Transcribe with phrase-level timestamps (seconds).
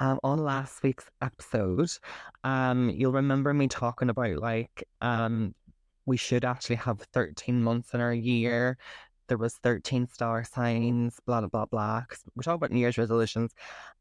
[0.00, 1.90] um, on last week's episode,
[2.44, 5.54] um, you'll remember me talking about like um,
[6.06, 8.78] we should actually have 13 months in our year.
[9.28, 12.04] There was 13 star signs, blah, blah, blah, blah.
[12.36, 13.52] we're talking about New Year's resolutions.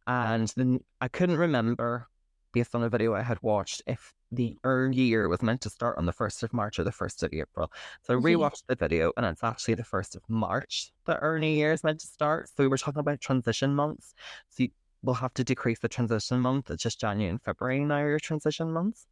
[0.08, 2.08] And then I couldn't remember,
[2.54, 4.58] based on a video I had watched, if the
[4.92, 7.72] year was meant to start on the 1st of March or the 1st of April.
[8.04, 8.24] So I Mhm.
[8.24, 11.84] rewatched the video and it's actually the 1st of March that our new year is
[11.84, 12.50] meant to start.
[12.50, 14.14] So we were talking about transition months.
[14.50, 14.70] So you,
[15.06, 16.70] we'll have to decrease the transition month.
[16.72, 19.06] It's just January and February now are your transition months.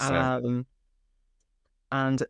[0.00, 0.66] Um,
[1.92, 2.22] and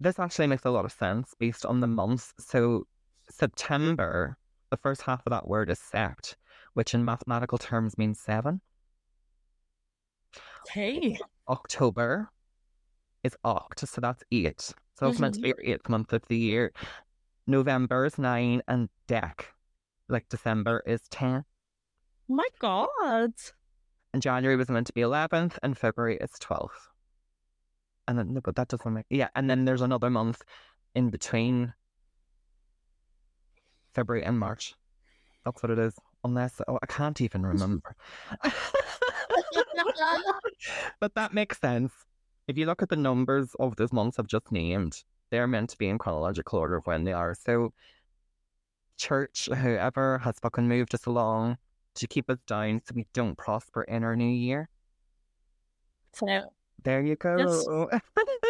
[0.00, 2.34] this actually makes a lot of sense based on the months.
[2.38, 2.86] So
[3.30, 4.36] September,
[4.70, 6.36] the first half of that word is sept,
[6.74, 8.60] which in mathematical terms means seven.
[10.68, 11.18] Okay.
[11.48, 12.30] October
[13.22, 14.72] is oct, so that's eight.
[14.98, 16.72] So it's meant to be your eighth month of the year.
[17.46, 19.40] November is nine, and dec,
[20.08, 21.44] like December, is ten.
[22.32, 23.34] My god.
[24.14, 26.88] And January was meant to be eleventh, and February is twelfth.
[28.08, 29.28] And then but that doesn't make yeah.
[29.34, 30.42] And then there's another month
[30.94, 31.74] in between
[33.92, 34.74] February and March.
[35.44, 35.94] That's what it is.
[36.24, 37.94] Unless oh, I can't even remember.
[41.00, 41.92] but that makes sense.
[42.48, 45.78] If you look at the numbers of those months I've just named, they're meant to
[45.78, 47.34] be in chronological order of when they are.
[47.34, 47.74] So,
[48.96, 51.58] church, whoever has fucking moved us along
[51.94, 54.68] to keep us down so we don't prosper in our new year.
[56.14, 56.26] so
[56.84, 57.88] There you go.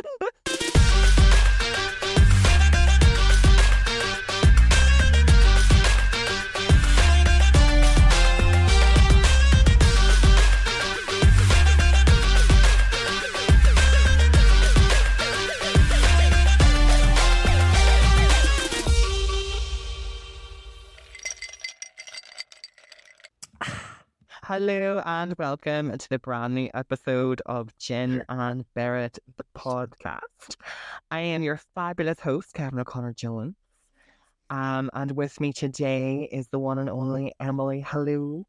[24.53, 30.56] Hello and welcome to the brand new episode of Gin and Bare It, the podcast.
[31.11, 33.55] I am your fabulous host, Kevin O'Connor Jones.
[34.51, 37.80] Um, and with me today is the one and only Emily.
[37.80, 38.45] Hello.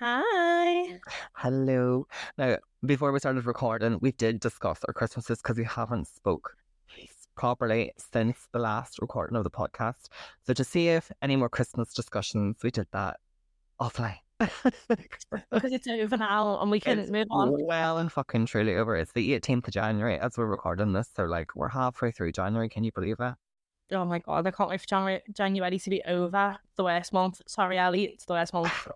[0.00, 0.98] hi.
[1.34, 2.08] Hello.
[2.36, 6.56] Now, before we started recording, we did discuss our Christmases because we haven't spoke
[7.36, 10.08] properly since the last recording of the podcast.
[10.44, 13.20] So to see if any more Christmas discussions, we did that
[13.80, 14.16] offline.
[15.50, 17.54] Because it's over now and we can It's move on.
[17.64, 18.96] well and fucking truly over.
[18.96, 21.10] It's the 18th of January as we're recording this.
[21.14, 22.68] So, like, we're halfway through January.
[22.68, 23.36] Can you believe that?
[23.90, 26.56] Oh my god, I can't wait for January, January to be over.
[26.76, 27.40] The worst month.
[27.46, 28.88] Sorry, Ali, it's the worst month.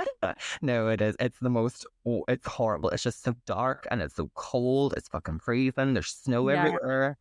[0.62, 1.16] no, it is.
[1.20, 2.88] It's the most, oh, it's horrible.
[2.90, 4.94] It's just so dark and it's so cold.
[4.96, 5.92] It's fucking freezing.
[5.92, 6.64] There's snow Yeah.
[6.64, 7.18] everywhere.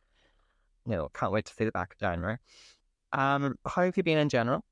[0.85, 2.37] No, can't wait to see the back of January.
[3.11, 4.63] Um, how have you been in general?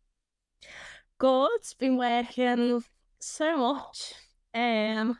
[1.17, 1.61] Good.
[1.77, 2.81] Been working
[3.27, 4.13] so much.
[4.53, 5.17] Um,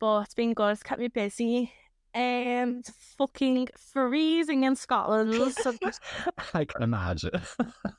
[0.00, 0.72] but it's been good.
[0.72, 1.72] It's kept me busy.
[2.14, 5.52] Um, it's fucking freezing in Scotland.
[5.54, 5.72] So
[6.54, 7.40] I can imagine.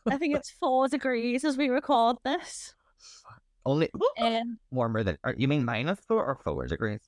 [0.09, 2.75] I think it's four degrees as we record this.
[3.65, 6.99] Only Um, warmer than, you mean minus four or four degrees?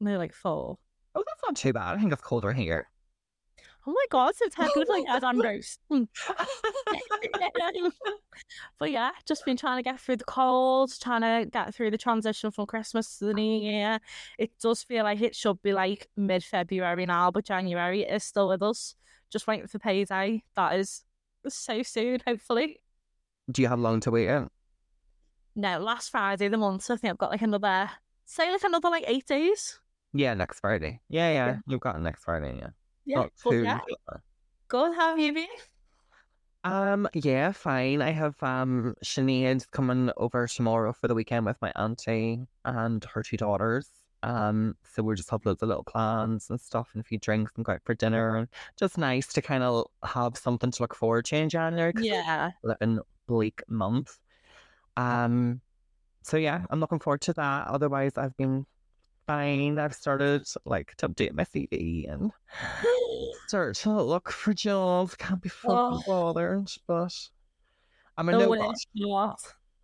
[0.00, 0.78] no, like four.
[1.14, 1.94] Oh, that's not too bad.
[1.96, 2.88] I think it's colder here.
[3.86, 5.80] Oh my god, so technically like as I'm roast.
[8.78, 11.98] But yeah, just been trying to get through the cold, trying to get through the
[11.98, 13.98] transition from Christmas to the new year.
[14.38, 18.48] It does feel like it should be like mid February now, but January is still
[18.48, 18.94] with us.
[19.30, 20.42] Just waiting for payday.
[20.56, 21.04] That is
[21.48, 22.80] so soon, hopefully.
[23.50, 24.50] Do you have long to wait out?
[25.54, 27.90] No, last Friday of the month, so I think I've got like another
[28.24, 29.78] say like another like eight days.
[30.12, 31.00] Yeah, next Friday.
[31.08, 31.56] Yeah, yeah, Yeah.
[31.66, 32.56] you've got next Friday.
[32.58, 32.70] Yeah,
[33.10, 33.78] Yeah, but yeah.
[34.72, 35.46] how have you been?
[36.62, 38.02] Um, yeah, fine.
[38.02, 43.24] I have um Sinead coming over tomorrow for the weekend with my auntie and her
[43.24, 43.90] two daughters.
[44.22, 47.52] Um, so we're just have loads of little plans and stuff and a few drinks
[47.56, 48.48] and go out for dinner and
[48.78, 51.92] just nice to kind of have something to look forward to in January.
[51.96, 52.50] Yeah.
[52.62, 54.18] living bleak month.
[54.96, 55.62] Um,
[56.22, 57.66] so yeah, I'm looking forward to that.
[57.66, 58.66] Otherwise, I've been
[59.26, 59.78] fine.
[59.78, 62.30] I've started like to update my CV and
[63.50, 65.16] start to look for jobs.
[65.16, 66.02] Can't be fucking Oh.
[66.06, 67.12] bothered, but
[68.16, 68.58] I'm a No no way.
[68.60, 68.86] rush.
[68.92, 69.40] You know what?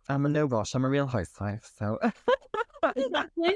[0.07, 0.73] I'm a no rush.
[0.73, 1.99] I'm a real housewife, so
[2.95, 3.55] Exactly.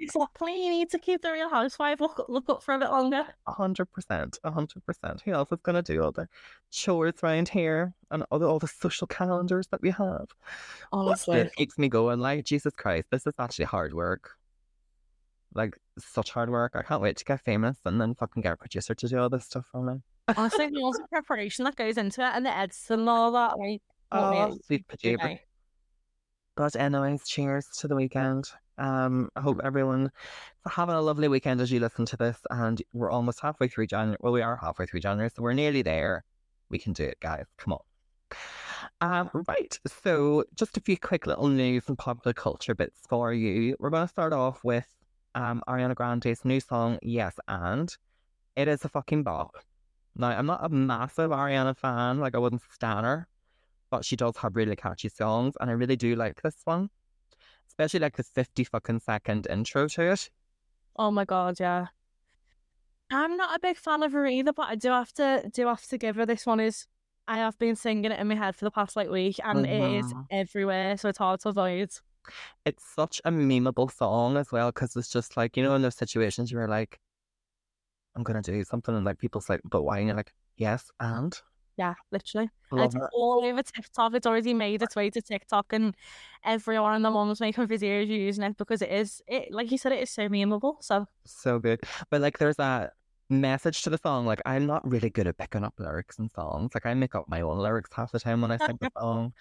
[0.00, 0.64] exactly.
[0.64, 3.24] You need to keep the real housewife look look up for a bit longer.
[3.46, 5.20] hundred percent, hundred percent.
[5.26, 6.26] Who else is gonna do all the
[6.70, 10.28] chores around here and all the all the social calendars that we have?
[10.90, 11.36] Honestly.
[11.40, 12.20] It keeps me going.
[12.20, 14.30] Like Jesus Christ, this is actually hard work.
[15.54, 16.72] Like such hard work.
[16.74, 19.28] I can't wait to get famous and then fucking get a producer to do all
[19.28, 20.00] this stuff for me.
[20.36, 23.82] Honestly, the of preparation that goes into it and the edits and all that, like,
[24.14, 25.38] Oh, sweet know.
[26.56, 28.48] But anyways, cheers to the weekend.
[28.78, 30.10] Um, I hope everyone
[30.68, 32.38] having a lovely weekend as you listen to this.
[32.48, 34.18] And we're almost halfway through January.
[34.20, 36.24] Well, we are halfway through January, so we're nearly there.
[36.70, 37.46] We can do it, guys.
[37.58, 37.80] Come on.
[39.00, 39.78] Um, right.
[40.02, 43.76] So, just a few quick little news and popular culture bits for you.
[43.80, 44.86] We're going to start off with
[45.34, 47.94] um, Ariana Grande's new song, Yes and.
[48.56, 49.56] It is a fucking bop.
[50.16, 53.26] Now, I'm not a massive Ariana fan, like I wouldn't stan her,
[53.90, 56.88] but she does have really catchy songs, and I really do like this one,
[57.66, 60.30] especially like the 50 fucking second intro to it.
[60.96, 61.86] Oh my god, yeah.
[63.10, 65.86] I'm not a big fan of her either, but I do have to do have
[65.88, 66.86] to give her this one is
[67.26, 69.94] I have been singing it in my head for the past like week and it
[70.04, 70.26] is Mhm.
[70.30, 71.90] everywhere, so it's hard to avoid.
[72.64, 75.96] It's such a memeable song as well, because it's just like, you know, in those
[75.96, 76.98] situations where like,
[78.16, 79.98] I'm gonna do something, and like people's like, but why?
[79.98, 81.36] And you're like, yes, and
[81.76, 82.50] Yeah, literally.
[82.70, 83.10] Love it's it.
[83.12, 84.14] all over TikTok.
[84.14, 85.94] It's already made its way to TikTok and
[86.44, 89.92] everyone and the mum's making videos using it because it is it like you said,
[89.92, 90.76] it is so memeable.
[90.82, 91.80] So So good.
[92.10, 92.92] But like there's a
[93.30, 94.26] message to the song.
[94.26, 96.72] Like I'm not really good at picking up lyrics and songs.
[96.74, 99.32] Like I make up my own lyrics half the time when I sing the song.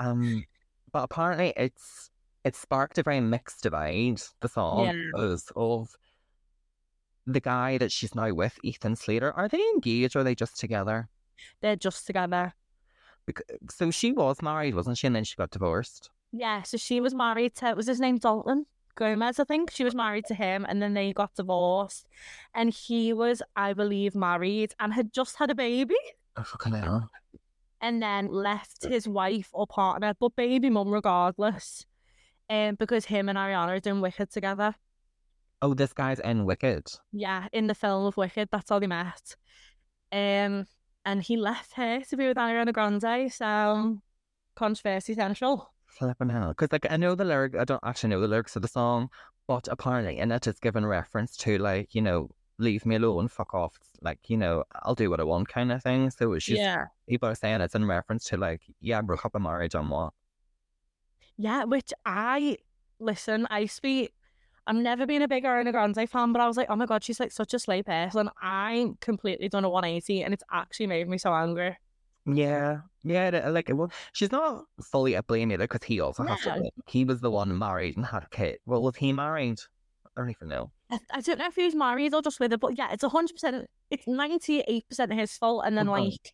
[0.00, 0.44] Um
[0.92, 2.10] but apparently it's
[2.44, 4.92] it sparked a very mixed divide, the song, Yeah.
[5.12, 5.96] because of
[7.26, 9.32] the guy that she's now with, Ethan Slater.
[9.32, 11.08] Are they engaged or are they just together?
[11.60, 12.54] they're just together.
[13.26, 15.06] Bec- So she was married, wasn't she?
[15.08, 16.10] And then she got divorced.
[16.32, 19.70] Yeah, so she was married to was his name Dalton Gomez, I think.
[19.72, 22.06] She was married to him and then they got divorced.
[22.54, 25.96] And he was, I believe, married and had just had a baby
[26.36, 27.10] Oh fucking hell.
[27.80, 31.86] and then left his wife or partner, but baby mum regardless.
[32.52, 34.74] Um, because him and Ariana are doing Wicked together.
[35.62, 36.86] Oh, this guy's in Wicked.
[37.10, 39.36] Yeah, in the film of Wicked, that's how they met.
[40.12, 40.66] Um,
[41.06, 43.96] and he left her to be with Ariana Grande, so
[44.54, 45.72] controversy central.
[45.86, 46.48] Flipping hell.
[46.48, 49.08] Because, like, I know the lyric, I don't actually know the lyrics of the song,
[49.48, 52.28] but apparently in it, it's given reference to, like, you know,
[52.58, 53.78] leave me alone, fuck off.
[54.02, 56.10] Like, you know, I'll do what I want kind of thing.
[56.10, 59.34] So she's, yeah, people are saying it's in reference to, like, yeah, I broke up
[59.34, 60.12] and married on what?
[61.36, 61.64] Yeah.
[61.64, 62.58] Which I
[63.00, 63.46] listen.
[63.50, 64.12] I speak.
[64.66, 67.02] I've never been a big Ariana Grande fan, but I was like, oh my god,
[67.02, 68.30] she's like such a slay person.
[68.40, 71.76] I completely done a 180, and it's actually made me so angry.
[72.26, 72.82] Yeah.
[73.02, 77.04] Yeah, like, well, she's not fully at blame either because he also has to he
[77.04, 78.58] was the one married and had a kid.
[78.64, 79.58] Well, was he married?
[80.06, 80.70] I don't even know.
[80.88, 83.02] I, I don't know if he was married or just with her, but yeah, it's
[83.02, 83.66] hundred percent.
[83.90, 85.90] It's ninety eight percent his fault, and then Mhm.
[86.10, 86.32] like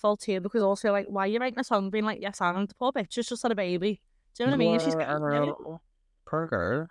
[0.00, 0.40] fault too.
[0.40, 2.92] Because also like, why are you writing a song being like, yes, and the poor
[2.92, 4.00] bitch has just had a baby.
[4.36, 4.80] Do you know what I mean?
[4.80, 5.80] She's Yeah, I got- know.
[6.26, 6.86] Poor girl.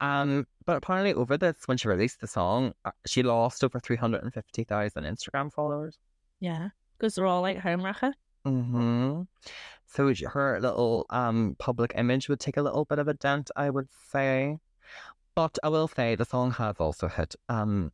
[0.00, 5.04] Um, but apparently over this, when she released the song, uh, she lost over 350,000
[5.04, 5.98] Instagram followers.
[6.40, 8.12] yeah, because they're all like home wrecker.
[8.44, 9.22] hmm
[9.86, 13.70] So her little um public image would take a little bit of a dent, I
[13.70, 14.58] would say.
[15.34, 17.92] But I will say the song has also hit um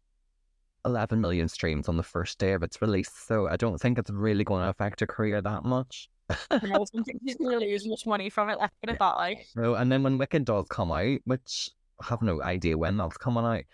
[0.84, 4.10] 11 million streams on the first day of its release, so I don't think it's
[4.10, 6.08] really going to affect her career that much.
[6.30, 8.58] I don't think she's gonna lose much money from it.
[8.58, 9.44] Let's put it that way.
[9.54, 11.68] So, and then when Wicked does come out, which
[12.00, 13.64] I have no idea when that's coming out,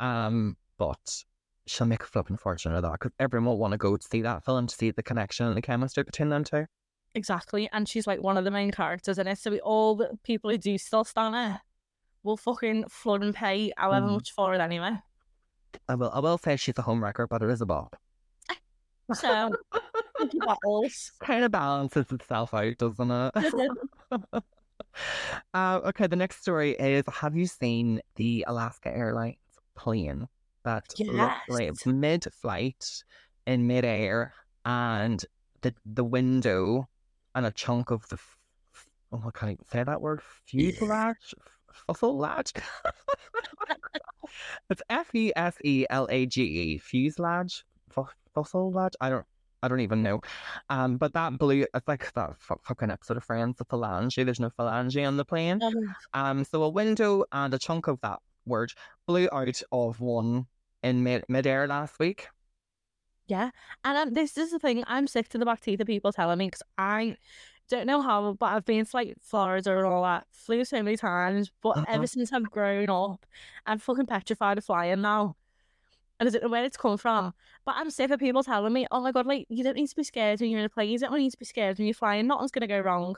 [0.00, 1.24] um, but
[1.66, 4.22] she'll make a flipping fortune of that because everyone will want to go to see
[4.22, 6.64] that film to see the connection and the chemistry between them two.
[7.14, 9.38] Exactly, and she's like one of the main characters in it.
[9.38, 11.60] So we, all the people who do still stand there
[12.22, 14.12] will fucking flood and pay however Mhm.
[14.14, 14.92] much for it anyway.
[15.88, 17.96] I will, I will say she's a homewrecker, but it is a bop.
[19.12, 19.52] So
[20.46, 21.12] battles.
[21.20, 23.32] Kind of balances itself out, doesn't it?
[25.54, 29.36] uh, okay, the next story is: Have you seen the Alaska Airlines
[29.76, 30.26] plane
[30.64, 31.40] that Yes.
[31.48, 33.04] was mid-flight
[33.46, 34.32] in mid-air,
[34.64, 35.24] and
[35.62, 36.88] the the window
[37.34, 38.38] and a chunk of the f-
[39.12, 41.34] oh, I can't even say that word fuselage,
[41.72, 42.52] fuselage.
[44.70, 48.94] it's F E S E L A G E fuselage, Fu- fuselage.
[49.00, 49.26] I don't.
[49.62, 50.20] I don't even know.
[50.68, 51.64] Um, but that blew.
[51.74, 54.22] It's like that fu- fucking episode of Friends, the phalange.
[54.22, 55.60] There's no phalange on the plane.
[55.62, 58.70] Um, Um, so a window and a chunk of that word
[59.06, 60.46] blew out of one
[60.82, 62.28] in mid midair last week.
[63.28, 63.50] Yeah,
[63.82, 64.84] and um, this is the thing.
[64.86, 67.16] I'm sick to the back teeth of people telling me because I
[67.68, 70.26] don't know how, but I've been to like Florida and all that.
[70.32, 71.86] Flew so many times, but Uh-huh.
[71.86, 73.26] ever since I've grown up,
[73.66, 75.36] I'm fucking petrified of flying now.
[76.20, 78.86] And I don't know where it's come from, but I'm sick of people telling me,
[78.90, 80.90] "Oh my god, like you don't need to be scared when you're in a plane.
[80.90, 82.26] You don't need to be scared when you're flying.
[82.26, 83.16] Nothing's gonna go wrong."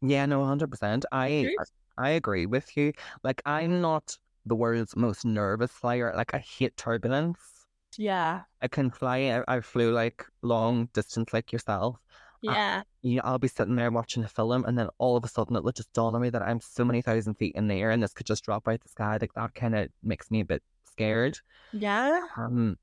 [0.00, 1.04] Yeah, no, hundred percent.
[1.12, 1.50] I
[1.96, 2.92] I agree with you.
[3.24, 6.12] Like I'm not the world's most nervous flyer.
[6.16, 7.66] Like I hate turbulence.
[7.96, 9.18] Yeah, I can fly.
[9.48, 11.96] I, I flew like long distance like yourself,
[12.42, 12.82] Yeah.
[13.02, 15.56] You know, I'll be sitting there watching a film, and then all of a sudden
[15.56, 17.90] it will just dawn on me that I'm so many thousand feet in the air,
[17.90, 19.18] and this could just drop out the sky.
[19.20, 21.38] Like that kind of makes me a bit scared.
[21.72, 22.20] Yeah.
[22.36, 22.76] Um,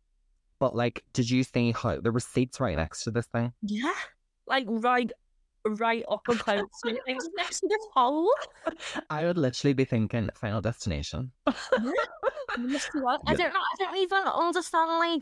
[0.60, 3.54] but like, did you see how there were seats right next to this thing?
[3.62, 3.94] Yeah.
[4.48, 5.12] Like right
[5.68, 7.00] right up and close to it.
[7.36, 8.30] Next to this hole.
[9.10, 11.32] I would literally be thinking Final Destination.
[11.48, 11.54] I
[12.58, 12.70] don't
[13.04, 13.20] know.
[13.28, 15.22] I don't even understand like.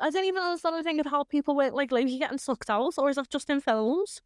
[0.00, 2.94] I don't even understand the thing of how people were like literally getting sucked out,
[2.98, 4.22] or is that just in films?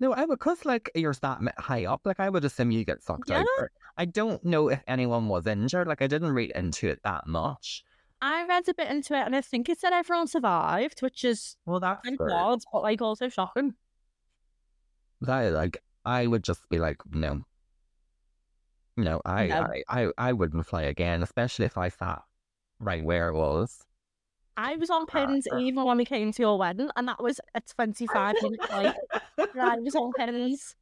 [0.00, 3.02] No, I would, cause like you're that high up, like I would assume you get
[3.02, 3.38] sucked out.
[3.40, 3.62] Yeah.
[3.62, 5.86] or- I don't know if anyone was injured.
[5.86, 7.84] Like I didn't read into it that much.
[8.20, 11.56] I read a bit into it, and I think it said everyone survived, which is
[11.66, 12.18] Well, that's good.
[12.18, 13.74] But like also shocking.
[15.20, 17.44] That like I would just be like, no,
[18.96, 19.60] no, I, No.
[19.62, 22.22] I, I, I wouldn't fly again, especially if I sat
[22.78, 23.84] right where it was.
[24.56, 27.40] I was on Ah, pins even when we came to your wedding, and that was
[27.54, 28.94] a twenty-five minute flight.
[29.60, 30.76] I was on pins.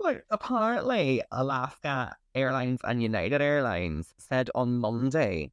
[0.00, 5.50] Like apparently, Alaska Airlines and United Airlines said on Monday,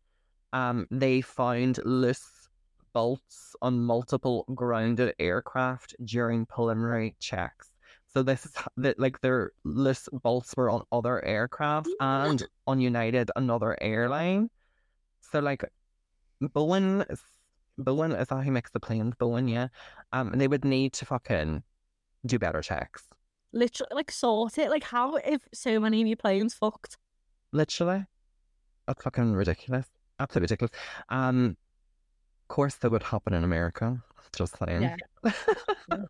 [0.53, 2.48] um, they found loose
[2.94, 7.72] bolts on multiple grounded aircraft during preliminary checks.
[8.08, 13.29] So this is that like their loose bolts were on other aircraft and on United
[13.36, 14.50] another airline.
[15.20, 15.65] So like
[17.10, 17.24] Is-
[17.80, 19.16] Boeing is that who makes the planes?
[19.20, 19.68] Boeing, yeah.
[20.14, 21.62] Um, and they would need to fucking
[22.25, 23.04] do better checks.
[23.52, 24.70] Literally, like sort it.
[24.70, 26.98] Like how if so many of your planes fucked?
[27.52, 28.06] Literally.
[28.88, 29.88] That's fucking ridiculous.
[30.20, 30.72] Absolutely ridiculous.
[31.10, 31.58] Um,
[32.44, 34.02] of course, that would happen in America.
[34.36, 34.82] Just saying.
[35.24, 35.32] Yeah.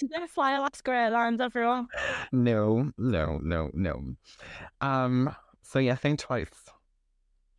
[0.00, 1.86] They fly Alaska Airlines, everyone.
[2.32, 4.02] no, no, no, no.
[4.80, 6.50] Um, so yeah, think twice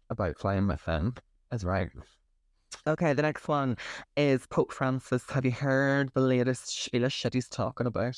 [0.10, 1.16] about flying with them.
[1.52, 1.90] Is right.
[2.88, 3.78] Okay, the next one
[4.18, 5.24] is Pope Francis.
[5.30, 8.18] Have you heard the latest Sheila shit he's talking about?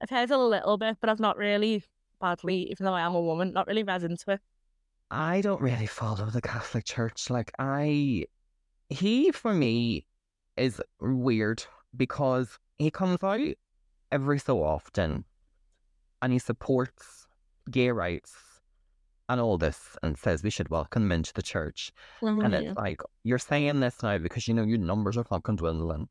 [0.00, 1.82] I've heard a little bit, but I've not really
[2.20, 4.40] badly, even though I am a woman, not really read into it.
[5.10, 7.30] I don't really follow the Catholic Church.
[7.30, 8.24] Like I,
[8.88, 10.06] he for me
[10.56, 11.64] is weird
[11.96, 13.40] because he comes out
[14.12, 15.24] every so often
[16.22, 17.26] and he supports
[17.70, 18.34] gay rights
[19.28, 21.92] and all this and says we should welcome them into the church.
[22.22, 22.68] And Mhm.
[22.68, 26.08] it's like, you're saying this now because you know your numbers are fucking dwindling.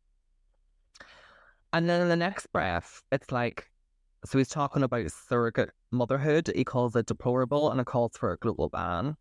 [1.74, 3.70] And then in the next breath, it's like,
[4.26, 6.52] so he's talking about surrogate motherhood.
[6.56, 9.18] He calls it deplorable and it calls for a global ban.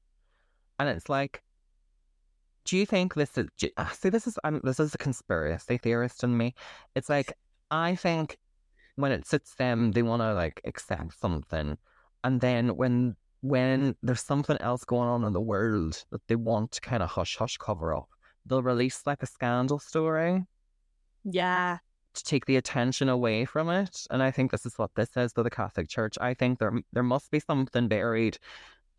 [0.78, 1.42] And it's like,
[2.64, 5.78] do you think this is, do- ah, see, this is, um, this is a conspiracy
[5.78, 6.54] theorist in me.
[6.94, 7.32] It's like,
[7.70, 8.38] I think
[8.96, 11.76] when it suits them, they want to like accept something.
[12.22, 13.90] And then when when hmm.
[14.02, 17.36] there's something else going on in the world that they want to kind of hush
[17.36, 18.08] hush cover up,
[18.46, 20.44] they'll release like a scandal story
[21.24, 21.78] Yeah.
[22.14, 24.06] to take the attention away from it.
[24.10, 26.16] And I think this is what this is to the Catholic Church.
[26.20, 28.38] I think there there must be something buried.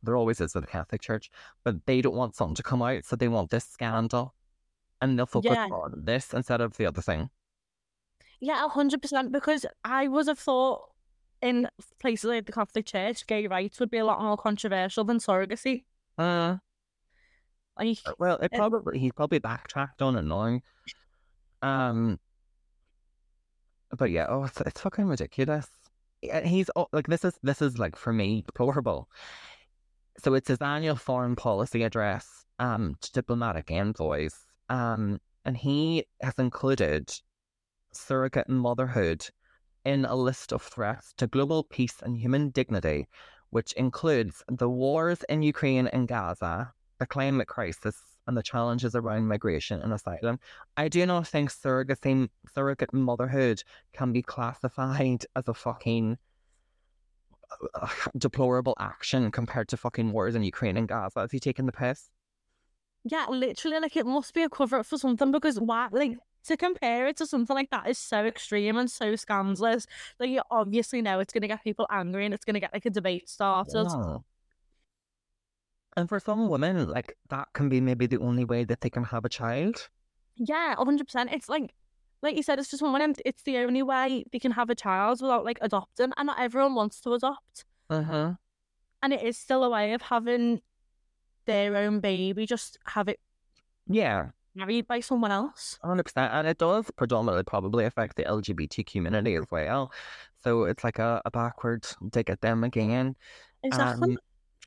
[0.03, 1.31] There always is with the Catholic Church,
[1.63, 4.35] but they don't want something to come out, so they want this scandal,
[5.01, 5.69] and they'll focus Yeah.
[5.71, 7.31] on this instead of the other thing.
[8.39, 9.31] Yeah, a hundred percent.
[9.31, 10.89] Because I would have thought
[11.45, 15.19] in places like the Catholic Church, gay rights would be a lot more controversial than
[15.19, 15.83] surrogacy.
[16.17, 16.57] Uh,
[17.77, 20.59] Like, well, it It- probably he's probably backtracked on it now.
[21.61, 22.19] Um,
[23.97, 25.67] but yeah, oh, it's, it's fucking ridiculous.
[26.21, 29.09] He's like this is this is like for me deplorable.
[30.17, 34.33] So it's his annual foreign policy address um to diplomatic envoys.
[34.69, 37.13] Um, and he has included
[37.91, 39.27] surrogate and motherhood
[39.85, 43.07] in a list of threats to global peace and human dignity,
[43.51, 49.27] which includes the wars in Ukraine and Gaza, the climate crisis, and the challenges around
[49.27, 50.39] migration and asylum.
[50.75, 53.63] I do not think surrogacy, surrogate motherhood
[53.93, 56.17] can be classified as a fucking
[57.75, 57.87] uh,
[58.17, 61.21] deplorable action compared to fucking wars in Ukraine and Gaza.
[61.21, 62.09] Is he taking the piss?
[63.05, 66.57] yeah, literally, like it must be a cover up for something because why, like, to
[66.57, 69.87] compare it to something like that is so extreme and so scandalous.
[70.19, 72.73] that you obviously know it's going to get people angry and it's going to get
[72.73, 73.85] like a debate started.
[73.85, 74.23] No.
[75.97, 79.05] And for some women, like that can be maybe the only way that they can
[79.05, 79.89] have a child.
[80.35, 81.31] Yeah, a hundred percent.
[81.31, 81.73] It's like,
[82.21, 83.17] like you said, it's just one of.
[83.25, 86.75] It's the only way they can have a child without like adopting, and not everyone
[86.75, 87.63] wants to adopt.
[87.89, 88.33] Uh huh.
[89.01, 90.61] And it is still a way of having
[91.45, 93.19] their own baby, just have it
[93.87, 95.77] Yeah, married by someone else.
[95.83, 99.91] hundred percent, and it does predominantly probably affect the LGBT community as well.
[100.43, 103.15] So it's like a, a backward dig at them again.
[103.63, 104.13] Exactly.
[104.13, 104.17] Um,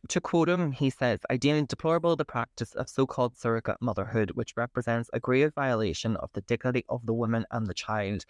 [0.09, 4.31] to quote him, he says, I deem deplorable the practice of so called surrogate motherhood,
[4.33, 8.25] which represents a grave violation of the dignity of the woman and the child,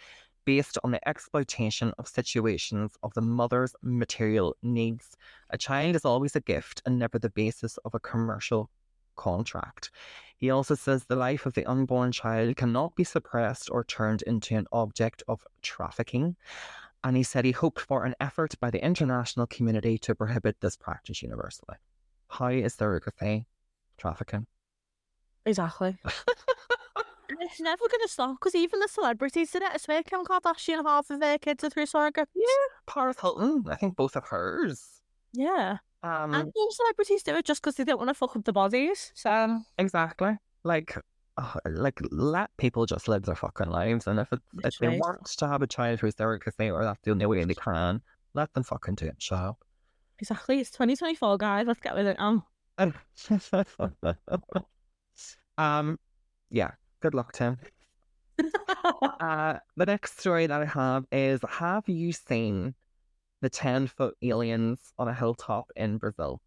[0.47, 5.15] based on the exploitation of situations of the mother's material needs.
[5.50, 8.71] A child is always a gift and never the basis of a commercial
[9.19, 9.91] contract.
[10.39, 14.57] He also says the life of the unborn child cannot be suppressed or turned into
[14.57, 16.37] an object of trafficking.
[17.05, 20.77] And he said he hoped for an effort by the international community to prohibit this
[20.77, 21.77] practice universally.
[22.29, 23.45] How is surrogacy
[23.99, 24.47] trafficking?
[25.45, 25.99] Exactly.
[27.41, 29.71] It's never going to stop because even the celebrities did it.
[29.73, 32.27] I swear Kim Kardashian, half of their kids are through surrogates.
[32.35, 32.45] Yeah,
[32.87, 35.03] Paris Hilton, I think both of hers.
[35.33, 35.79] Yeah.
[36.02, 38.52] Um, And all celebrities do it just because they don't want to fuck up the
[38.52, 39.12] bodies.
[39.14, 40.37] So, exactly.
[40.62, 40.97] Like,
[41.37, 45.25] uh, like let people just live their fucking lives, and if it, if they want
[45.25, 48.02] to have a child through surrogacy, or that's the only way they can,
[48.35, 49.25] let them fucking do it.
[49.33, 49.59] Up.
[50.19, 50.61] exactly.
[50.61, 51.67] It's 2024, guys.
[51.67, 52.17] Let's get with it.
[52.19, 52.43] Um,
[55.59, 55.99] um,
[56.50, 56.71] yeah.
[57.00, 57.59] Good luck, Tim.
[59.21, 62.75] Uh, the next story that I have is: Have you seen
[63.40, 66.40] the ten-foot aliens on a hilltop in Brazil?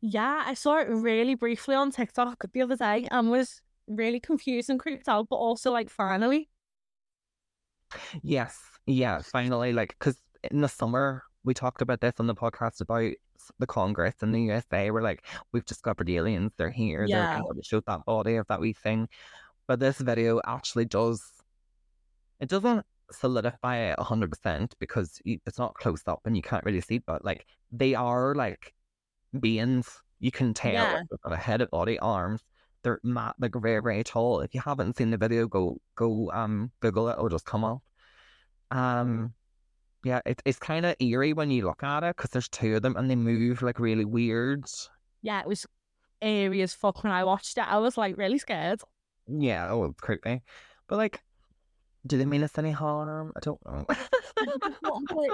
[0.00, 4.70] yeah, I saw it really briefly on TikTok the other day and was really confused
[4.70, 6.48] and creeped out, but also like, finally.
[8.22, 9.20] Yes, yeah.
[9.20, 10.16] Finally, like, because
[10.50, 13.12] in the summer we talked about this on the podcast about
[13.58, 14.90] the Congress in the USA.
[14.90, 16.52] We're like, we've discovered aliens.
[16.56, 17.04] They're here.
[17.06, 17.34] Yeah.
[17.34, 19.08] They're they showed that body of that wee thing.
[19.66, 21.22] But this video actually does.
[22.40, 26.64] It doesn't solidify it hundred percent because you, it's not close up and you can't
[26.64, 26.98] really see.
[26.98, 28.74] But like, they are like
[29.38, 29.88] beings.
[30.20, 30.92] You can tell Yeah.
[30.94, 32.42] like, they've got a head, body, arms.
[32.82, 34.40] They're ma- like very, very tall.
[34.40, 37.12] If you haven't seen the video, go go um Google it.
[37.12, 37.82] It'll just come up.
[38.70, 39.34] Um,
[40.04, 42.82] yeah, it, it's kind of eerie when you look at it because there's two of
[42.82, 44.64] them and they move like really weird.
[45.22, 45.66] Yeah, it was
[46.20, 47.68] eerie as fuck when I watched it.
[47.68, 48.80] I was like really scared.
[49.28, 50.42] Yeah, oh, creepy.
[50.88, 51.22] But like,
[52.06, 53.32] do they mean us any harm?
[53.36, 53.86] I don't know.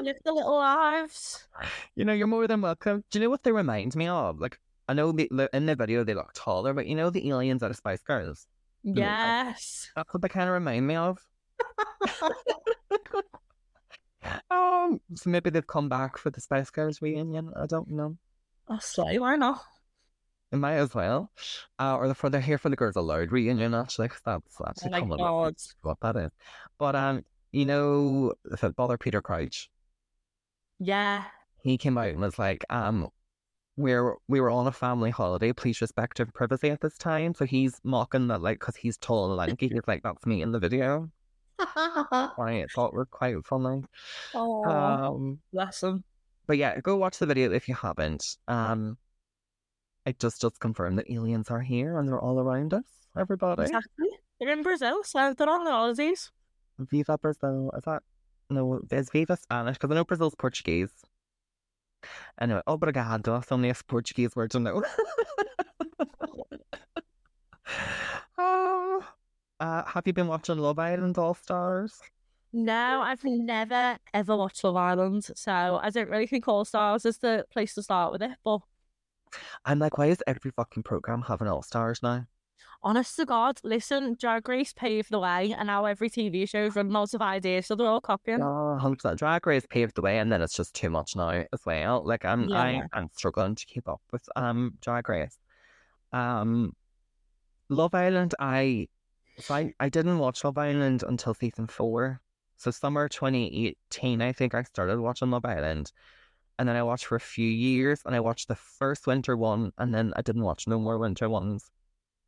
[0.02, 1.46] Live the little lives.
[1.96, 3.04] you know, you're more than welcome.
[3.10, 4.38] Do you know what they remind me of?
[4.40, 4.58] Like,
[4.88, 7.62] I know the, the- in the video they look taller, but you know the aliens
[7.62, 8.46] out of Spice Girls.
[8.82, 9.90] Yes.
[9.96, 11.18] That's what they kind of remind me of.
[14.50, 17.52] um, so maybe they've come back for the Spice Girls reunion.
[17.56, 18.16] I don't know.
[18.68, 19.60] Oh, slay, why not?
[20.50, 21.30] It might as well.
[21.78, 25.00] Uh, or the, for they're here for the Girls Aloud reunion, actually, that's actually my
[25.00, 25.54] coming God.
[25.82, 26.30] What that is.
[26.78, 29.68] But, um, you know, the footballer Peter Crouch,
[30.78, 31.24] Yeah.
[31.62, 33.08] he came out and was like, um,
[33.76, 35.52] we're, we were on a family holiday.
[35.52, 37.34] Please respect our privacy at this time.
[37.34, 39.68] So he's mocking that, like, because he's tall and lanky.
[39.68, 41.10] He's like, that's me in the video.
[41.60, 43.82] I thought were quite funny.
[44.34, 46.04] oh, Um, bless him.
[46.46, 48.36] but yeah, go watch the video if you haven't.
[48.48, 48.96] Um,
[50.08, 52.84] it just does confirm that aliens are here and they're all around us.
[53.16, 54.08] Everybody, Exactly.
[54.40, 56.30] They're in Brazil, so they're on the holidays.
[56.78, 57.72] Viva Brazil.
[57.76, 58.02] Is that
[58.48, 58.80] no?
[58.90, 59.74] Is Viva Spanish?
[59.76, 60.92] Because I know Brazil's Portuguese.
[62.40, 63.34] Anyway, obrigado.
[63.34, 64.76] That's only a Portuguese word to know.
[68.38, 69.00] um,
[69.58, 72.00] uh, have you been watching Love Island All Stars?
[72.52, 77.18] No, I've never ever watched Love Island, so I don't really think All Stars is
[77.18, 78.30] the place to start with it.
[78.44, 78.60] But
[79.64, 82.26] I'm like, why is every fucking program having All Stars now?
[82.82, 86.94] honest to God, listen, Drag Race paved the way, and now every TV show's running
[86.94, 88.40] out of ideas, so they're all copying.
[88.42, 89.16] Oh, 100%.
[89.16, 92.02] Drag Race paved the way, and then it's just too much now as well.
[92.04, 95.38] Like I'm, I, I'm struggling to keep up with um Drag Race.
[96.12, 96.74] Um,
[97.68, 98.34] Love Island.
[98.38, 98.88] I,
[99.38, 102.20] so I, I didn't watch Love Island until season four.
[102.56, 105.92] So summer 2018, I think I started watching Love Island,
[106.58, 109.72] and then I watched for a few years, and I watched the first winter one,
[109.78, 111.70] and then I didn't watch no more winter ones,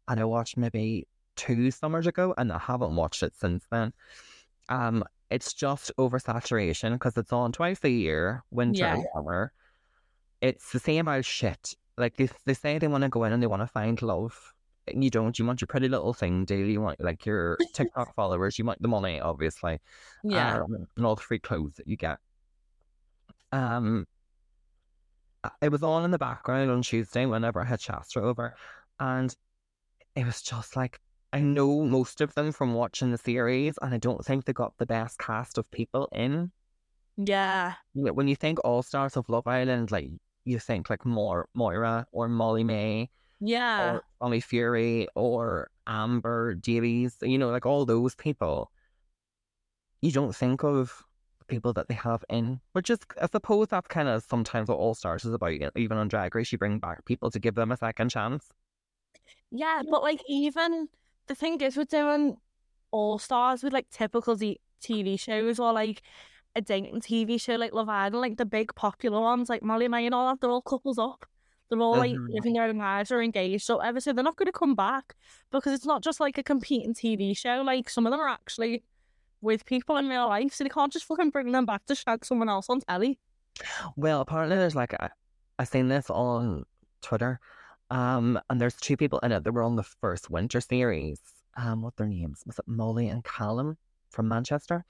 [0.09, 3.93] and I watched maybe two summers ago, and I haven't watched it since then.
[4.69, 9.53] Um, it's just oversaturation because it's on twice a year, winter and summer.
[10.41, 11.75] It's the same old shit.
[11.97, 14.55] Like they, they say they want to go in and they want to find love.
[14.89, 15.39] And you don't.
[15.39, 16.65] You want your pretty little thing, do you?
[16.65, 18.59] You want like your TikTok followers.
[18.59, 19.79] You want the money, obviously,
[20.25, 20.63] Yeah.
[20.63, 22.19] um, and all the free clothes that you get.
[23.53, 24.07] Um,
[25.63, 28.55] it was all in the background on Tuesday whenever I had Shastra over,
[28.99, 29.35] and
[30.17, 31.01] it was just like
[31.33, 34.77] I know most of them from watching the series, and I don't think they got
[34.79, 36.51] the best cast of people in.
[37.17, 37.75] yeah.
[37.95, 40.11] When you think All Stars of Love Island, like
[40.45, 43.93] you think like more Maura or Molly-Mae Yeah.
[43.93, 48.71] or Tommy Fury or Amber Davies, you know, like all those people.
[50.03, 51.05] You don't think of
[51.51, 54.95] people that they have in, which is, I suppose, that's kind of sometimes what All
[54.95, 55.53] Stars is about.
[55.77, 58.49] Even on Drag Race, you bring back people to give them a second chance.
[59.51, 60.89] Yeah, but like even
[61.27, 62.37] the thing is with doing
[62.91, 66.03] All Stars with like typical D- TV shows or like
[66.57, 69.93] a dating TV show like Love Island, like the big popular ones like Molly and
[69.93, 71.27] May and all that, they're all couples up.
[71.71, 72.29] They're all like Mhm.
[72.29, 75.15] living their own lives or engaged or whatever, so they're not going to come back
[75.53, 77.63] because it's not just like a competing TV show.
[77.63, 78.83] Like some of them are actually
[79.41, 82.25] with people in real life, so they can't just fucking bring them back to shag
[82.25, 83.19] someone else on telly.
[83.97, 85.11] Well, apparently there's like I,
[85.59, 86.65] I seen this on
[87.03, 87.41] Twitter,
[87.91, 91.21] um, and there's two people in it that were on the first winter series.
[91.57, 92.69] Um, what their names was it?
[92.69, 93.77] Molly and Callum
[94.11, 94.85] from Manchester,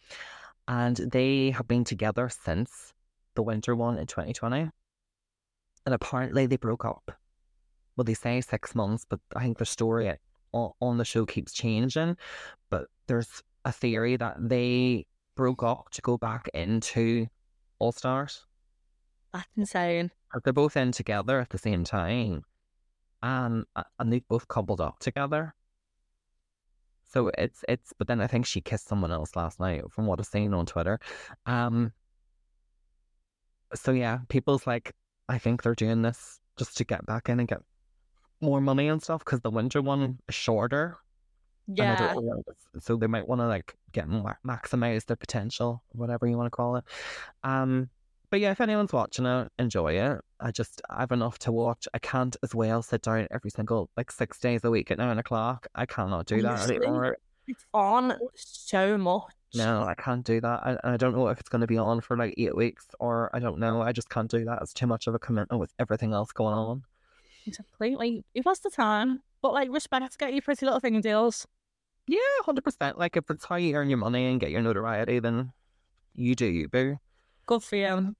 [0.68, 2.92] and they have been together since
[3.34, 4.70] the winter one in 2020,
[5.86, 7.10] and apparently they broke up.
[7.96, 10.14] Well, they say six months, but I think the story
[10.52, 12.16] on the show keeps changing.
[12.70, 17.26] But there's a theory that they broke up to go back into
[17.78, 18.46] All Stars.
[19.32, 20.10] That's insane.
[20.44, 22.44] They're both in together at the same time.
[23.22, 25.54] Um, a- and they both coupled up together.
[27.12, 30.20] So it's it's but then I think she kissed someone else last night from what
[30.20, 31.00] I've seen on Twitter.
[31.44, 31.92] Um
[33.74, 34.92] so yeah, people's like
[35.28, 37.62] I think they're doing this just to get back in and get
[38.40, 40.98] more money and stuff because the winter one is shorter.
[41.66, 42.14] Yeah.
[42.14, 42.44] don't
[42.80, 46.56] so they might want to like get ma- maximize their potential, whatever you want to
[46.56, 46.84] call it.
[47.44, 47.90] Um,
[48.30, 50.20] but yeah, if anyone's watching it, enjoy it.
[50.38, 51.88] I just I have enough to watch.
[51.92, 55.18] I can't as well sit down every single like six days a week at nine
[55.18, 55.66] o'clock.
[55.74, 56.76] I cannot do that Honestly?
[56.76, 57.16] anymore.
[57.48, 59.32] It's on so much.
[59.54, 60.60] No, I can't do that.
[60.64, 63.34] I, I don't know if it's going to be on for like eight weeks or
[63.34, 63.82] I don't know.
[63.82, 64.60] I just can't do that.
[64.62, 66.84] It's too much of a commitment with everything else going on.
[67.80, 69.22] Like, it was the time.
[69.42, 71.46] But, like, respect, to get your pretty little thing deals.
[72.10, 72.98] Yeah, hundred percent.
[72.98, 75.52] Like if it's how you earn your money and get your notoriety, then
[76.14, 76.98] you do you, boo.
[77.46, 78.16] Good for you.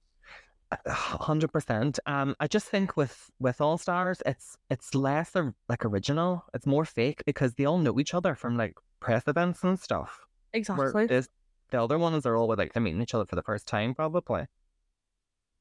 [0.87, 1.99] Hundred percent.
[2.05, 6.45] Um, I just think with with All Stars, it's it's less of, like original.
[6.53, 10.21] It's more fake because they all know each other from like press events and stuff.
[10.53, 10.85] Exactly.
[10.93, 11.27] Whereas
[11.71, 13.93] the other ones are all with like they're meeting each other for the first time,
[13.93, 14.45] probably.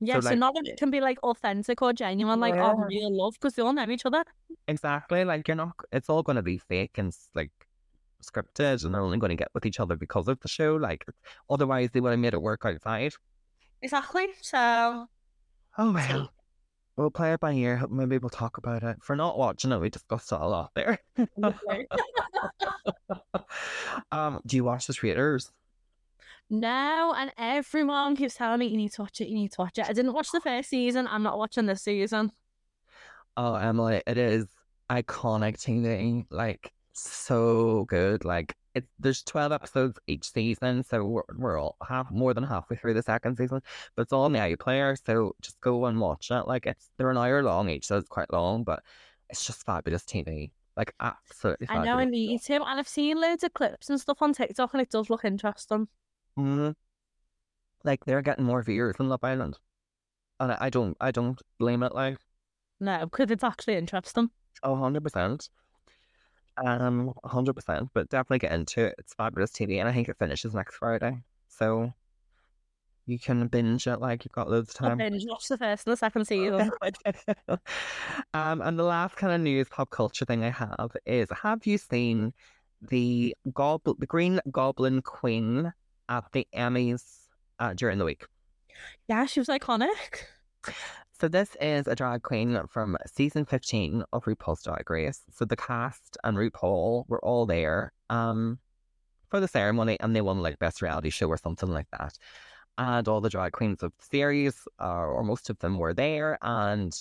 [0.01, 2.85] Yeah, so, like- none of it can be, like, authentic or genuine, like, oh, Yeah.
[2.89, 4.25] real love, because they all know each other.
[4.69, 5.25] Exactly.
[5.25, 5.73] Like you're not.
[5.93, 7.51] It's all going to be fake and like
[8.23, 10.77] scripted, and they're only going to get with each other because of the show.
[10.77, 11.05] Like
[11.49, 13.13] otherwise, they would have made it work outside.
[13.83, 14.27] Exactly.
[14.43, 15.07] So,
[15.79, 16.31] Oh well.
[16.97, 17.83] We'll play it by ear.
[17.89, 18.99] Maybe we'll talk about it.
[19.03, 20.99] For not watching it, we discussed it a lot there.
[24.13, 25.51] um, do you watch the Traitors?
[26.51, 29.79] No, and everyone keeps telling me, you need to watch it, you need to watch
[29.79, 29.89] it.
[29.89, 31.07] I didn't watch the first season.
[31.07, 32.33] I'm not watching this season.
[33.37, 34.47] Oh, Emily, it is
[34.91, 36.27] iconic TV.
[36.31, 38.25] Like so good.
[38.25, 42.77] Like it's there's twelve episodes each season, so we're we're all half more than halfway
[42.77, 43.61] through the second season.
[43.97, 46.47] But it's all on the iPlayer, so just go and watch it.
[46.47, 48.83] Like it's they're an hour long each, so it's quite long, but
[49.29, 50.53] it's just fabulous TV.
[50.77, 52.11] Like absolutely I know I fabulous.
[52.11, 55.11] need to, and I've seen loads of clips and stuff on TikTok, and it does
[55.11, 55.89] look interesting.
[56.41, 56.75] Mhm.
[57.85, 59.59] Like they're getting more viewers than Love Island,
[60.39, 61.95] and I, I don't I don't blame it.
[61.95, 62.19] Like
[62.79, 64.31] No, because it's actually interesting.
[64.63, 65.49] Oh, 100%.
[66.57, 68.95] Um, 100%, but definitely get into it.
[68.99, 71.23] It's fabulous TV, and I think it finishes next Friday.
[71.49, 71.95] So
[73.07, 74.99] you can binge it like you've got loads of time.
[74.99, 76.71] binge watched the first and the second season.
[78.35, 81.79] um, and the last kind of news pop culture thing I have is have you
[81.79, 82.33] seen
[82.83, 85.73] the goblin, the Green Goblin Queen
[86.11, 87.03] at the Emmys
[87.59, 88.27] uh, during the week?
[89.09, 90.25] yeah, she was iconic.
[91.21, 95.21] So this is a drag queen from season 15 of RuPaul's Drag Race.
[95.31, 98.59] So the cast and RuPaul were all there um
[99.29, 102.19] for the ceremony and they won like best reality show or something like that.
[102.79, 106.39] And all the drag queens of the series, uh, or most of them were there.
[106.41, 106.93] And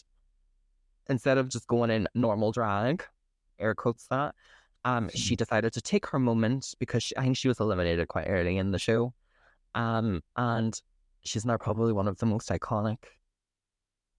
[1.07, 3.05] instead of just going in normal drag,
[3.57, 4.35] air quotes that,
[4.85, 8.27] um, she decided to take her moment because she, I think she was eliminated quite
[8.27, 9.13] early in the show.
[9.75, 10.79] Um, and
[11.23, 12.97] she's now probably one of the most iconic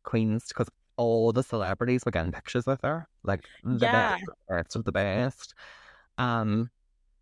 [0.03, 3.89] queens because all the celebrities were getting pictures with her, like the Yeah.
[3.89, 5.55] best, the best of the best.
[6.19, 6.71] Um,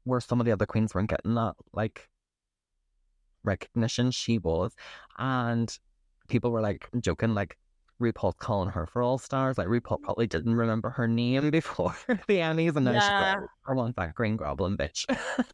[0.04, 2.08] where some of the other queens weren't getting that like
[3.44, 4.74] recognition, she was,
[5.18, 5.78] and
[6.28, 7.56] people were like joking, like
[8.00, 9.58] RuPaul calling her for All Stars.
[9.58, 13.34] Like RuPaul probably didn't remember her name before the Emmys, and now she's Yeah.
[13.40, 15.04] like, "I want that Green Goblin bitch."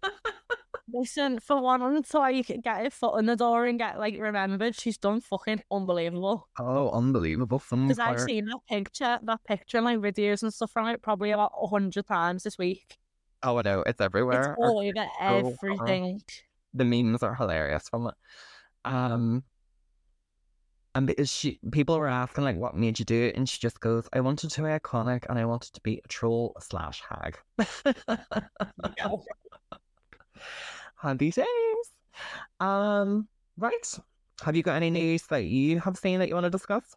[0.93, 4.17] Listen, for one, until I can get her foot in the door and get like
[4.21, 6.47] remembered, she's done fucking unbelievable.
[6.61, 7.59] oh, unbelievable!
[7.71, 11.31] Because I've seen that picture, that picture in like videos and stuff from it probably
[11.31, 12.99] about a hundred times this week.
[13.43, 14.53] Oh, I know it's everywhere.
[14.53, 16.21] It's all over so everything.
[16.75, 18.15] the memes are hilarious from it.
[18.85, 19.43] Um,
[20.95, 23.81] and because she, people were asking like, what made you do it, and she just
[23.81, 27.39] goes, "I wanted to be iconic, and I wanted to be a troll slash hag."
[30.97, 31.47] Handy days.
[32.61, 33.99] Um, right.
[34.43, 36.97] Have you got any news that you have seen that you want to discuss?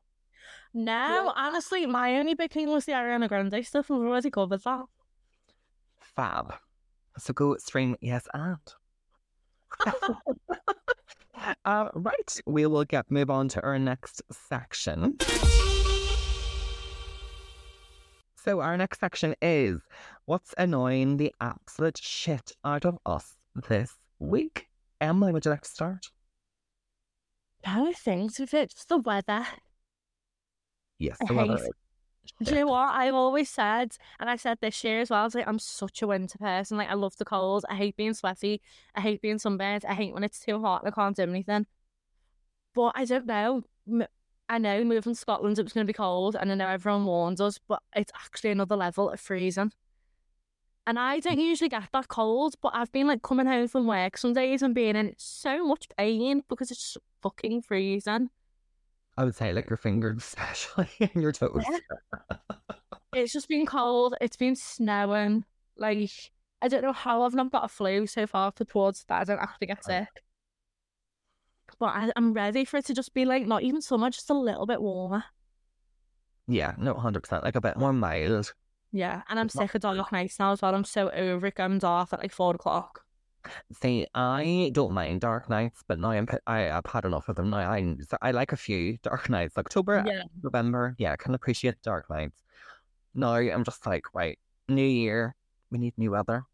[0.73, 4.63] No, honestly, my only big thing was the Ariana Grande stuff, and we've already covered
[4.63, 4.85] that.
[5.99, 6.53] Fab.
[7.17, 8.59] So go stream yes and.
[11.65, 15.17] uh, right, we will get move on to our next section.
[18.35, 19.81] So our next section is
[20.25, 23.35] what's annoying the absolute shit out of us
[23.67, 24.67] this week.
[25.01, 26.05] Emily, would you like to start?
[27.65, 29.45] No things with it, just the weather.
[30.97, 31.71] Yes, I weather hate-
[32.43, 32.89] Do you know what?
[32.89, 36.01] I've always said, and I said this year as well, I was like, I'm such
[36.01, 36.77] a winter person.
[36.77, 37.65] Like, I love the cold.
[37.69, 38.61] I hate being sweaty.
[38.95, 39.85] I hate being sunburned.
[39.85, 41.65] I hate when it's too hot and I can't do anything.
[42.73, 43.63] But I don't know.
[44.49, 47.05] I know moving to Scotland, it was going to be cold, and I know everyone
[47.05, 49.73] warned us, but it's actually another level of freezing.
[50.85, 54.17] And I don't usually get that cold, but I've been like coming home from work
[54.17, 58.29] some days and being in so much pain because it's fucking freezing.
[59.17, 61.63] I would say like your fingers, especially and your toes.
[63.13, 64.13] It's just been cold.
[64.21, 65.43] It's been snowing.
[65.75, 66.11] Like
[66.61, 69.23] I don't know how I've not got a flu so far for towards that I
[69.23, 70.07] don't actually get sick.
[71.79, 74.33] But I, I'm ready for it to just be like not even summer, just a
[74.33, 75.23] little bit warmer.
[76.47, 78.53] Yeah, no, hundred percent, like a bit more mild.
[78.91, 80.75] Yeah, and I'm It's not- sick of dark nights now as well.
[80.75, 83.01] I'm so over it going dark at like four o'clock.
[83.81, 87.49] See, I don't mind dark nights, but now I'm I've had enough of them.
[87.49, 90.95] Now I I like a few dark nights, October, Yeah, November.
[90.97, 92.41] Yeah, I can appreciate dark nights.
[93.13, 95.35] Now I'm just like, right, new year,
[95.71, 96.45] we need new weather.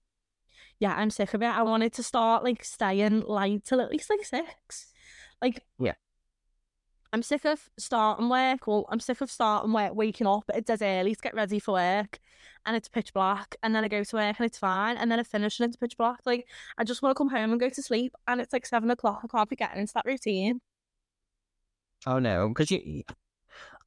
[0.80, 1.48] yeah, I'm sick of it.
[1.48, 4.92] I wanted to start like staying light till at least like six.
[5.42, 5.94] Like Yeah.
[7.14, 8.66] I'm sick of starting work.
[8.66, 11.74] Well, I'm sick of starting work, waking up at dead early to get ready for
[11.74, 12.20] work,
[12.66, 13.56] and it's pitch black.
[13.62, 15.78] And then I go to work and it's fine, and then I finish and it's
[15.78, 16.22] pitch black.
[16.26, 18.90] Like I just want to come home and go to sleep, and it's like seven
[18.90, 19.22] o'clock.
[19.24, 20.60] I can't be getting into that routine.
[22.08, 23.04] Oh no, because you,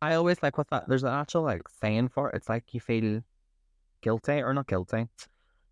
[0.00, 0.88] I always like what's that?
[0.88, 2.36] There's an actual like saying for it.
[2.36, 3.22] It's like you feel
[4.02, 5.08] guilty or not guilty.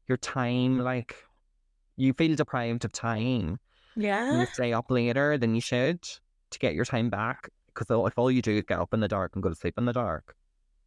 [0.09, 1.15] Your time, like
[1.97, 3.61] you feel deprived of time.
[3.95, 6.01] Yeah, You stay up later than you should
[6.55, 7.51] to get your time back.
[7.67, 9.75] Because if all you do is get up in the dark and go to sleep
[9.77, 10.35] in the dark,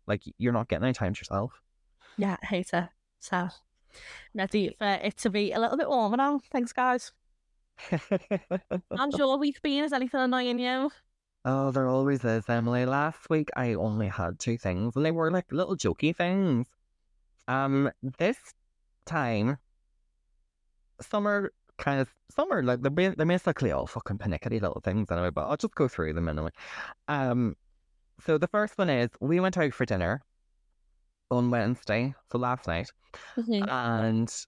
[0.08, 1.62] like you're not getting any time to yourself.
[2.18, 2.90] yeah, I hate it.
[3.20, 3.50] So
[4.34, 6.40] ready for it to be a little bit warmer now.
[6.52, 7.12] Thanks, guys.
[7.78, 9.84] How's your week been?
[9.84, 10.90] Is anything annoying you?
[11.46, 12.86] Oh, there always is, Emily.
[12.86, 16.68] Last week I only had two things, and they were like little jokey things.
[17.48, 18.38] Um, this
[19.06, 19.58] time,
[21.02, 25.30] summer kind of summer like they're they're basically all fucking panicky little things anyway.
[25.30, 26.50] But I'll just go through them anyway.
[27.08, 27.56] Um,
[28.26, 30.22] so the first one is we went out for dinner
[31.30, 32.90] on Wednesday, so last night,
[33.36, 33.68] Mhm.
[33.70, 34.46] and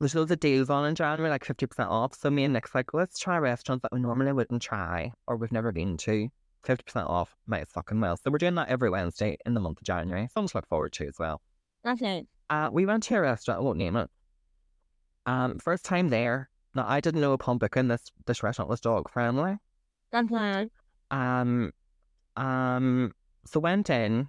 [0.00, 2.14] there's loads of deals on in January, like 50% off.
[2.14, 5.50] So me and Nick's like, let's try restaurants that we normally wouldn't try or we've
[5.50, 6.28] never been to.
[6.64, 8.16] 50% off, might as fucking well.
[8.16, 10.28] So we're doing that every Wednesday in the month of January.
[10.32, 11.40] Something to look forward to as well.
[11.86, 12.26] Okay.
[12.50, 14.10] Uh, we went to a restaurant, I won't name it.
[15.28, 16.48] Um, first time there.
[16.74, 19.58] Now, I didn't know upon booking this, this restaurant was dog friendly.
[21.10, 21.70] Um,
[22.34, 23.12] um,
[23.44, 24.28] so went in,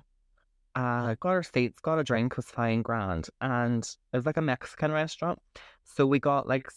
[0.76, 4.42] uh, got our seats, got a drink, was fine, grand, and it was like a
[4.42, 5.40] Mexican restaurant.
[5.86, 6.68] So we got like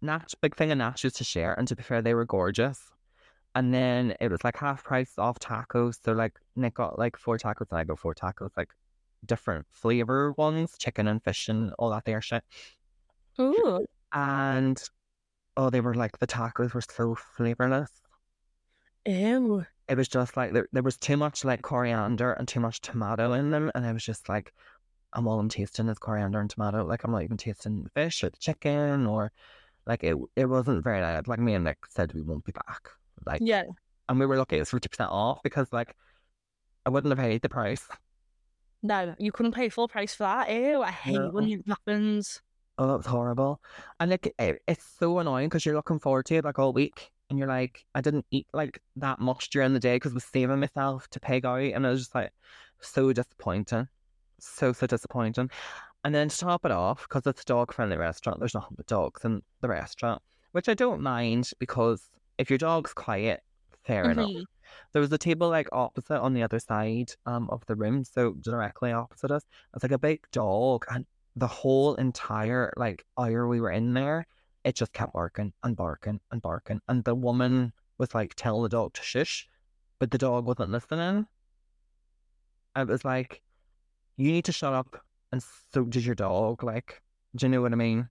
[0.00, 2.80] nach big thing of nachos to share, and to be fair, they were gorgeous.
[3.54, 5.96] And then it was like half price off tacos.
[6.02, 8.70] So like Nick got like four tacos, and I got four tacos, like
[9.26, 12.42] different flavor ones, chicken and fish and all that there shit.
[13.38, 13.84] Ooh.
[14.12, 14.82] And
[15.56, 17.90] oh, they were like the tacos were so flavorless.
[19.06, 19.64] Ew.
[19.88, 23.32] it was just like there, there was too much like coriander and too much tomato
[23.32, 24.52] in them and I was just like
[25.14, 28.22] I'm all I'm tasting is coriander and tomato like I'm not even tasting the fish
[28.22, 29.32] or the chicken or
[29.86, 32.90] like it it wasn't very nice like me and Nick said we won't be back
[33.24, 33.62] like Yeah.
[34.08, 35.96] and we were lucky it was 50% off because like
[36.84, 37.88] I wouldn't have paid the price
[38.82, 40.50] No, you couldn't pay full price for that.
[40.52, 40.82] Ew.
[40.82, 42.42] I hate when it happens.
[42.80, 43.60] Oh was horrible
[44.00, 47.10] and like it, it's so annoying because you're looking forward to it like all week
[47.28, 50.24] and you're like I didn't eat like that much during the day because I was
[50.24, 52.32] saving myself to pig out and I was just like
[52.80, 53.88] so disappointing
[54.40, 55.50] so so disappointing
[56.04, 58.86] and then to top it off because it's a dog friendly restaurant there's nothing but
[58.86, 63.42] dogs in the restaurant which I don't mind because if your dog's quiet
[63.84, 64.44] fair enough Mhm.
[64.92, 68.32] there was a table like opposite on the other side um of the room, so
[68.34, 69.44] directly opposite us.
[69.74, 74.26] It's like a big dog, and the whole entire like hour we were in there,
[74.64, 76.80] it just kept barking and barking and barking.
[76.88, 79.48] And the woman was like telling the dog to shush,
[79.98, 81.26] but the dog wasn't listening.
[82.74, 83.42] I was like,
[84.16, 86.62] you need to shut up, and so did your dog.
[86.62, 87.02] Like,
[87.34, 88.08] do you know what I mean?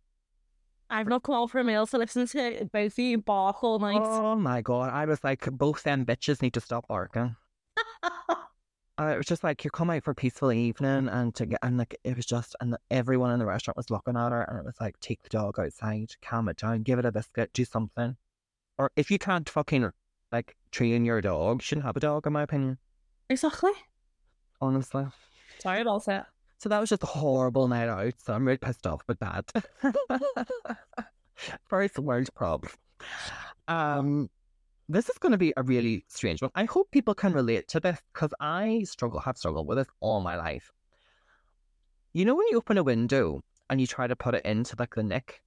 [0.89, 3.79] I've not come out for a meal to listen to both of you bark all
[3.79, 4.01] night.
[4.01, 4.89] Oh my god!
[4.91, 7.35] I was like, both them bitches need to stop barking.
[8.99, 11.59] Uh, it was just like you come out for a peaceful evening and to get
[11.63, 14.59] and like it was just and everyone in the restaurant was looking at her and
[14.59, 17.63] it was like take the dog outside, calm it down, give it a biscuit, do
[17.63, 18.17] something.
[18.77, 19.89] Or if you can't fucking
[20.33, 22.77] like train your dog, you shouldn't have a dog in my opinion.
[23.29, 23.71] exactly.
[24.59, 25.05] Honestly.
[25.59, 26.27] Sorry about that.
[26.57, 28.15] So that was just a horrible night out.
[28.17, 29.49] So I'm really pissed off with that.
[31.69, 32.73] First world problem.
[33.69, 34.29] Um,
[34.89, 36.51] this is going to be a really strange one.
[36.55, 40.19] I hope people can relate to this because I struggle, have struggled with this all
[40.21, 40.71] my life.
[42.13, 44.95] You know when you open a window and you try to put it into like
[44.95, 45.41] the nick,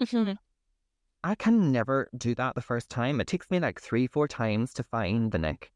[0.00, 0.38] Mhm.
[1.24, 3.20] I can never do that the first time.
[3.20, 5.72] It takes me like three, four times to find the nick.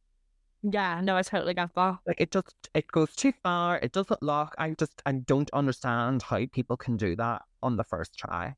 [0.63, 1.99] yeah, no, I totally get that.
[2.07, 3.79] Like it just it goes too far.
[3.79, 4.55] It doesn't lock.
[4.59, 8.57] I just I don't understand how people can do that on the first try.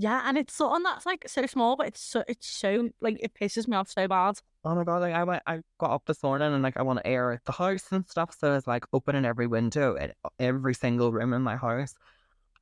[0.00, 3.34] Yeah, and it's something that's like so small, but it's so it's so like it
[3.34, 4.38] pisses me off so bad.
[4.64, 5.02] Oh my god!
[5.02, 7.40] Like I went, I got up this morning and like I want to air out
[7.44, 11.42] the house and stuff, so it's like opening every window in every single room in
[11.42, 11.94] my house,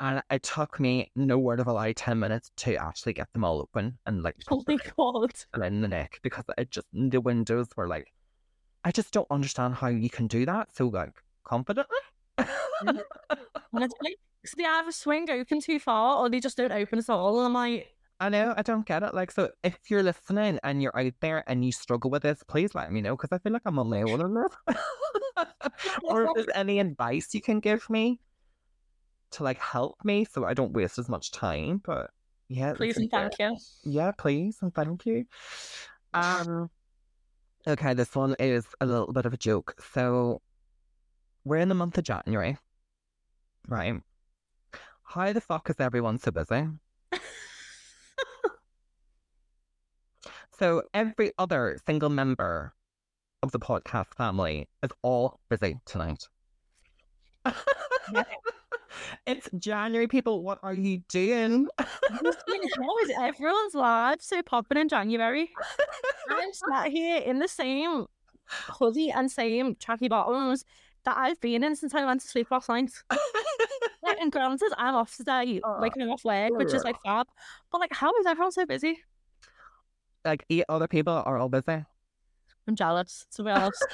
[0.01, 3.45] and it took me no word of a lie ten minutes to actually get them
[3.45, 5.35] all open and like Oh my god.
[5.53, 8.11] and in the neck because it just the windows were like,
[8.83, 11.99] I just don't understand how you can do that so like confidently.
[13.73, 14.17] Like,
[14.49, 17.39] so they either swing open too far or they just don't open at all.
[17.39, 19.15] And I'm like, I know, I don't get it.
[19.15, 22.75] Like, so if you're listening and you're out there and you struggle with this, please
[22.75, 25.47] let me know because I feel like I'm alone in this.
[26.05, 28.19] or if there's any advice you can give me
[29.33, 31.83] to like help me so I don't waste as much time.
[31.85, 32.11] But
[32.49, 33.57] yeah, please and thank you.
[33.85, 35.27] yeah, please and thank you.
[36.15, 36.71] Um,
[37.67, 39.75] okay, this one is a little bit of a joke.
[39.93, 40.41] So
[41.45, 42.57] we're in the month of January,
[43.69, 44.01] right?
[45.07, 46.69] How the fuck is everyone so busy?
[50.59, 52.75] so every other single member
[53.43, 56.25] of the podcast family is all busy tonight.
[59.27, 60.43] It's January, people.
[60.43, 61.69] What are you doing?
[61.79, 65.51] How is everyone's lives so popping in January?
[66.31, 68.07] I'm sat here in the same
[68.49, 70.65] hoodie and same tracky bottoms
[71.05, 72.91] that I've been in since I went to sleep last night.
[74.17, 77.27] Like, and granted, I'm off today, like I'm off work, which is like fab.
[77.71, 78.99] But like, how is everyone so busy?
[80.27, 81.85] like eight other people are all busy.
[82.69, 83.87] I'm jealous, to be honest.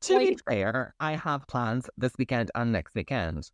[0.00, 3.50] to be fair, I have plans this weekend and next weekend.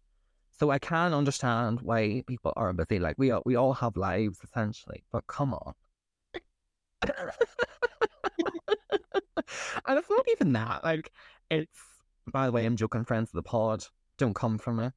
[0.58, 2.98] So I can understand why people are busy.
[2.98, 5.74] Like we all, we all have lives essentially, but come on.
[7.02, 7.12] and
[9.98, 10.82] it's not even that.
[10.82, 11.12] Like
[11.50, 11.78] it's
[12.32, 13.84] by the way, I'm joking, friends of the pod.
[14.18, 14.90] Don't come for me.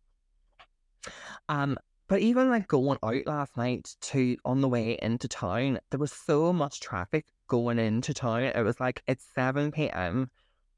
[1.49, 5.99] Um, but even like going out last night to on the way into town, there
[5.99, 8.43] was so much traffic going into town.
[8.43, 10.29] It was like it's seven PM.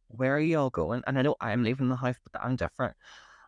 [0.09, 1.03] Where are you all going?
[1.07, 2.95] And I know I'm leaving the house, but I'm different.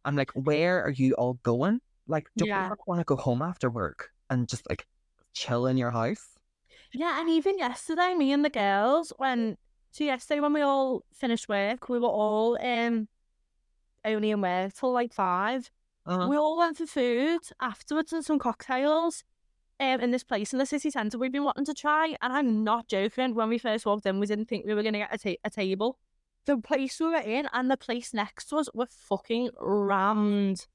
[0.04, 1.82] I'm like, where are you all going?
[2.08, 2.60] Like, don't Yeah.
[2.62, 4.88] you ever want to go home after work and just like
[5.34, 6.38] chill in your house?
[6.94, 9.58] Yeah, and even yesterday, me and the girls, when
[9.92, 13.08] so yesterday when we all finished work, we were all um
[14.06, 15.70] only in work till like five.
[16.06, 16.28] Uh-huh.
[16.28, 19.24] We all went for food afterwards and some cocktails
[19.80, 22.16] um, in this place in the city centre we've been wanting to try.
[22.22, 23.34] And I'm not joking.
[23.36, 25.42] When we first walked in, we didn't think we were going to get a, ta-
[25.44, 25.98] a table.
[26.46, 30.68] The place we were in and the place next to us were fucking rammed.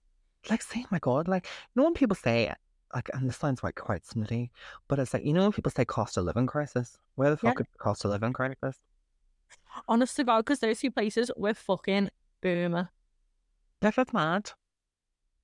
[0.50, 2.52] like say, my God, like you know when people say
[2.92, 4.50] like, and this sounds like quite snooty,
[4.88, 6.98] but it's like you know when people say cost of living crisis.
[7.14, 7.50] Where the Yeah.
[7.50, 8.80] fuck is the cost of living crisis?
[9.86, 12.10] Honest to God, because those two places were fucking
[12.42, 12.90] boomer.
[13.80, 14.50] Like that's mad.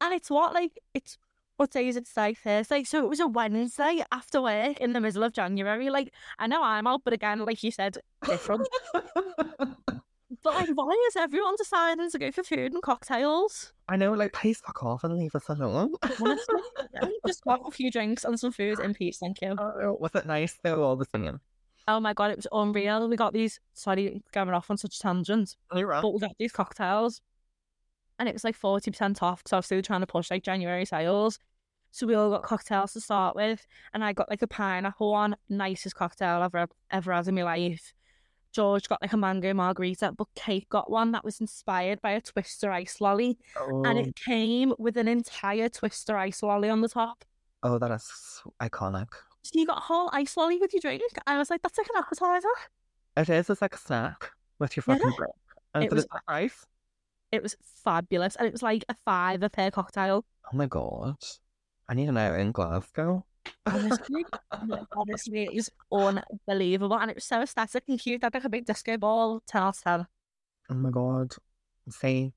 [0.00, 1.18] And it's what, like, it's
[1.56, 2.34] what day is it today?
[2.34, 2.84] Thursday.
[2.84, 5.88] So it was a Wednesday after work in the middle of January.
[5.90, 8.68] Like, I know I'm out, but again, like you said, different.
[8.92, 13.72] but like, why is everyone deciding to go for food and cocktails?
[13.88, 15.94] I know, like please fuck off and leave us alone.
[16.02, 16.60] Honestly,
[17.26, 19.54] just have a few drinks and some food in peace, thank you.
[19.58, 20.82] Oh, was it nice though?
[20.82, 21.40] All the singing.
[21.88, 23.08] Oh my god, it was unreal.
[23.08, 23.60] We got these.
[23.72, 26.02] Sorry, going off on such tangents, You're right.
[26.02, 27.22] but we got these cocktails,
[28.18, 30.84] and it was like forty percent off because obviously we're trying to push like January
[30.84, 31.38] sales.
[31.92, 35.36] So we all got cocktails to start with, and I got like a pineapple one,
[35.48, 37.92] nicest cocktail I've ever ever had in my life.
[38.52, 42.20] George got like a mango margarita, but Kate got one that was inspired by a
[42.22, 43.38] Twister ice lolly,
[43.84, 47.24] and Oh, it came with an entire Twister ice lolly on the top.
[47.62, 49.08] Oh, that is iconic.
[49.42, 51.02] So you got a whole ice lolly with your drink.
[51.26, 52.48] I was like, that's like an appetizer.
[53.16, 53.48] It is.
[53.50, 54.94] It's like a snack with your Yeah.
[54.96, 55.32] fucking drink.
[55.74, 56.66] And It was- the price.
[57.32, 60.24] It was fabulous, and it was like a five a per cocktail.
[60.52, 61.16] Oh my god.
[61.88, 63.24] I need an out in Glasgow.
[63.64, 64.24] Honestly,
[64.96, 68.22] honestly, it was unbelievable, and it was so aesthetic and cute.
[68.22, 69.42] I had like a big disco ball.
[69.46, 70.06] Ten out of ten.
[70.70, 71.32] Oh my god.
[71.90, 72.32] See,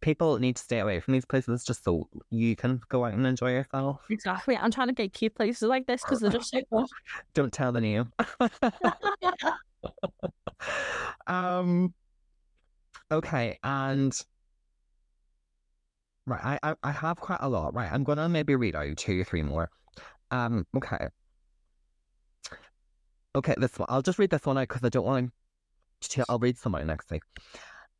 [0.00, 3.26] people need to stay away from these places just so you can go out and
[3.26, 4.02] enjoy yourself.
[4.10, 4.56] Exactly.
[4.56, 6.86] I'm trying to gatekeep places like this because they're just so good.
[7.34, 8.12] Don't tell the name.
[11.26, 11.94] um.
[13.10, 14.12] Okay, and
[16.26, 17.74] right, I, I I have quite a lot.
[17.74, 19.70] Right, I'm gonna maybe read out two or three more.
[20.30, 20.66] Um.
[20.76, 21.08] Okay.
[23.34, 23.86] Okay, this one.
[23.90, 25.32] I'll just read this one out because I don't want
[26.00, 26.24] to.
[26.28, 27.22] I'll read some out next week.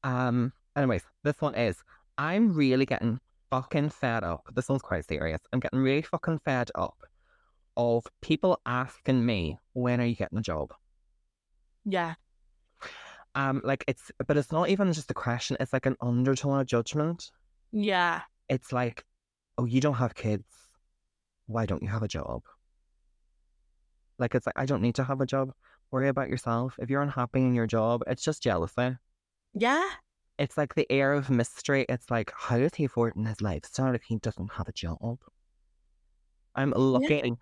[0.04, 0.52] Um.
[0.76, 1.82] Anyways, this one is.
[2.18, 3.18] I'm really getting
[3.50, 4.42] fucking fed up.
[4.54, 5.40] This one's quite serious.
[5.52, 6.96] I'm getting really fucking fed up
[7.76, 10.74] of people asking me when are you getting a job.
[11.84, 12.14] Yeah.
[13.38, 15.56] Um, like it's, but it's not even just a question.
[15.60, 17.30] It's like an undertone of judgment.
[17.70, 18.22] Yeah.
[18.48, 19.04] It's like,
[19.56, 20.42] oh, you don't have kids.
[21.46, 22.42] Why don't you have a job?
[24.18, 25.52] Like it's like I don't need to have a job.
[25.92, 26.74] Worry about yourself.
[26.80, 28.96] If you're unhappy in your job, it's just jealousy.
[29.54, 29.88] Yeah.
[30.40, 31.86] It's like the air of mystery.
[31.88, 35.18] It's like, how is he affording his lifestyle if he doesn't have a job?
[36.56, 37.34] I'm lucky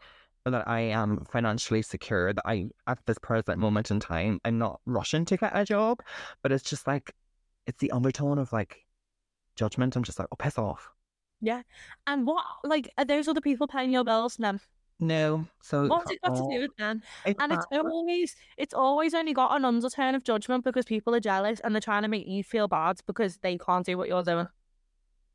[0.51, 4.81] that I am financially secure, that I, at this present moment in time, I'm not
[4.87, 6.01] rushing to get a job,
[6.43, 7.13] but it's just like,
[7.67, 8.79] it's the undertone of like
[9.57, 9.97] judgment.
[9.97, 10.91] I'm just like, oh, piss off.
[11.41, 11.63] Yeah.
[12.07, 14.39] And what, like, are those other people paying your bills?
[14.39, 14.59] No.
[14.99, 15.47] No.
[15.63, 17.03] So, What's it got to oh, do with them?
[17.27, 21.21] it's And it's always, it's always only got an undertone of judgment because people are
[21.21, 24.23] jealous and they're trying to make you feel bad because they can't do what you're
[24.23, 24.49] doing.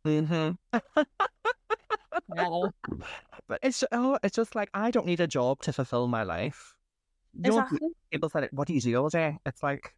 [0.05, 0.79] Mm-hmm.
[2.29, 2.71] Mhm.
[3.47, 6.75] But it's oh, it's just like I don't need a job to fulfill my life.
[7.33, 7.89] You know, Exactly.
[8.11, 9.95] people said, "What do you do all day?" It's like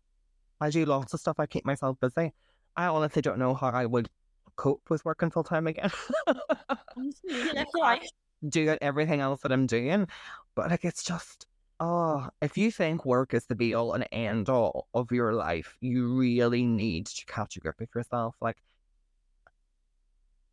[0.61, 1.39] I do lots of stuff.
[1.39, 2.33] I keep myself busy.
[2.75, 4.09] I honestly don't know how I would
[4.55, 5.91] cope with working full time again.
[6.97, 8.07] Honestly, you live your life.
[8.49, 10.07] doing everything else that I'm doing,
[10.55, 11.47] but like it's just
[11.79, 15.77] oh, if you think work is the be all and end all of your life,
[15.81, 18.35] you really need to catch a grip of yourself.
[18.41, 18.57] Like,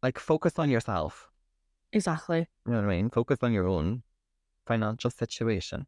[0.02, 1.29] like focus on yourself.
[1.92, 2.46] Exactly.
[2.66, 3.10] You know what I mean?
[3.10, 4.02] Focus on your own
[4.66, 5.86] financial situation.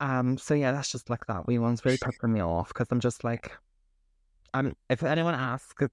[0.00, 0.38] Um.
[0.38, 1.46] So yeah, that's just like that.
[1.46, 3.52] Wee one's really pissing me off because I'm just like,
[4.54, 4.74] um.
[4.88, 5.84] If anyone asks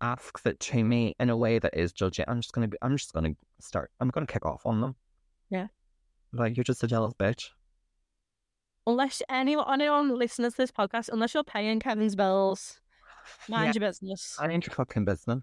[0.00, 2.78] asks it to me in a way that is judgy, I'm just gonna be.
[2.82, 3.90] I'm just gonna start.
[4.00, 4.96] I'm gonna kick off on them.
[5.50, 5.68] Yeah.
[6.32, 7.48] Like you're just a jealous bitch.
[8.86, 12.80] Unless anyone, anyone listening to this podcast, unless you're paying Kevin's bills,
[13.48, 14.36] mind your business.
[14.40, 15.42] I ain't your fucking business.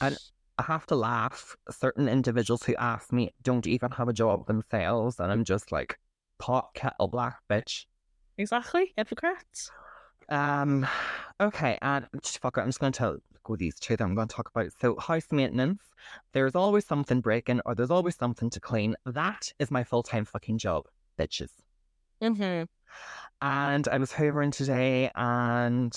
[0.00, 0.16] And
[0.58, 1.56] I have to laugh.
[1.70, 5.98] Certain individuals who ask me don't even have a job themselves, and I'm just like,
[6.38, 7.86] pot kettle black, bitch.
[8.38, 8.92] Exactly.
[8.96, 9.70] Hypocrites.
[10.28, 10.86] Um,
[11.40, 14.14] okay, and just fuck it, I'm just going to tell go these two that I'm
[14.14, 14.70] going to talk about.
[14.80, 15.82] So, house maintenance.
[16.32, 18.96] There's always something breaking, or there's always something to clean.
[19.06, 20.86] That is my full time fucking job,
[21.18, 21.50] bitches.
[22.22, 22.64] Mm-hmm.
[23.42, 25.94] And I was hoovering today, and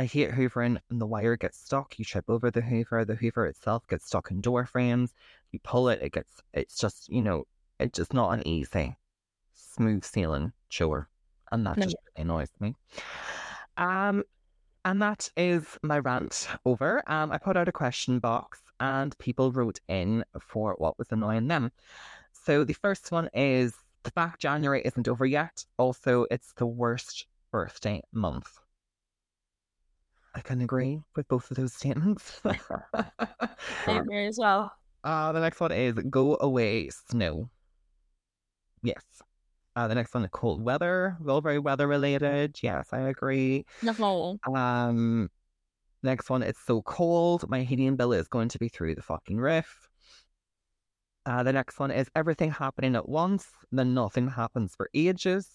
[0.00, 1.98] I hate hoovering, and the wire gets stuck.
[1.98, 3.04] You trip over the hoover.
[3.04, 5.12] The hoover itself gets stuck in door frames.
[5.52, 6.40] You pull it, it gets.
[6.54, 7.44] It's just you know,
[7.78, 8.96] it's just not an easy,
[9.52, 11.10] smooth sailing chore,
[11.52, 11.84] and that No.
[11.84, 12.74] just really annoys me.
[13.76, 14.24] Um,
[14.86, 17.02] and that is my rant over.
[17.06, 21.48] Um, I put out a question box, and people wrote in for what was annoying
[21.48, 21.72] them.
[22.32, 23.74] So the first one is
[24.04, 25.66] the fact January isn't over yet.
[25.76, 28.60] Also, it's the worst birthday month.
[30.34, 32.40] I can agree with both of those statements.
[32.44, 32.56] I
[33.86, 34.72] agree as well.
[35.04, 37.50] uh, the next one is go away snow.
[38.82, 39.02] Yes.
[39.76, 41.16] Uh, the next one is cold weather.
[41.28, 42.58] All very weather related.
[42.62, 43.64] Yes, I agree.
[43.82, 44.38] No.
[44.52, 45.30] Um,
[46.02, 47.48] next one, it's so cold.
[47.48, 49.88] My heating bill is going to be through the fucking roof.
[51.26, 55.48] Uh, the next one is everything happening at once, then nothing happens for ages.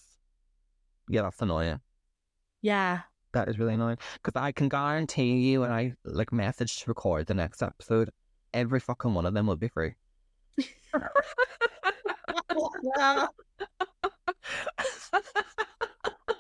[1.10, 1.80] Yeah, that's annoying.
[2.62, 3.02] Yeah.
[3.36, 7.28] That is really annoying because I can guarantee you when I like message to record
[7.28, 8.10] the next episode,
[8.54, 9.96] every fucking one of them will be free.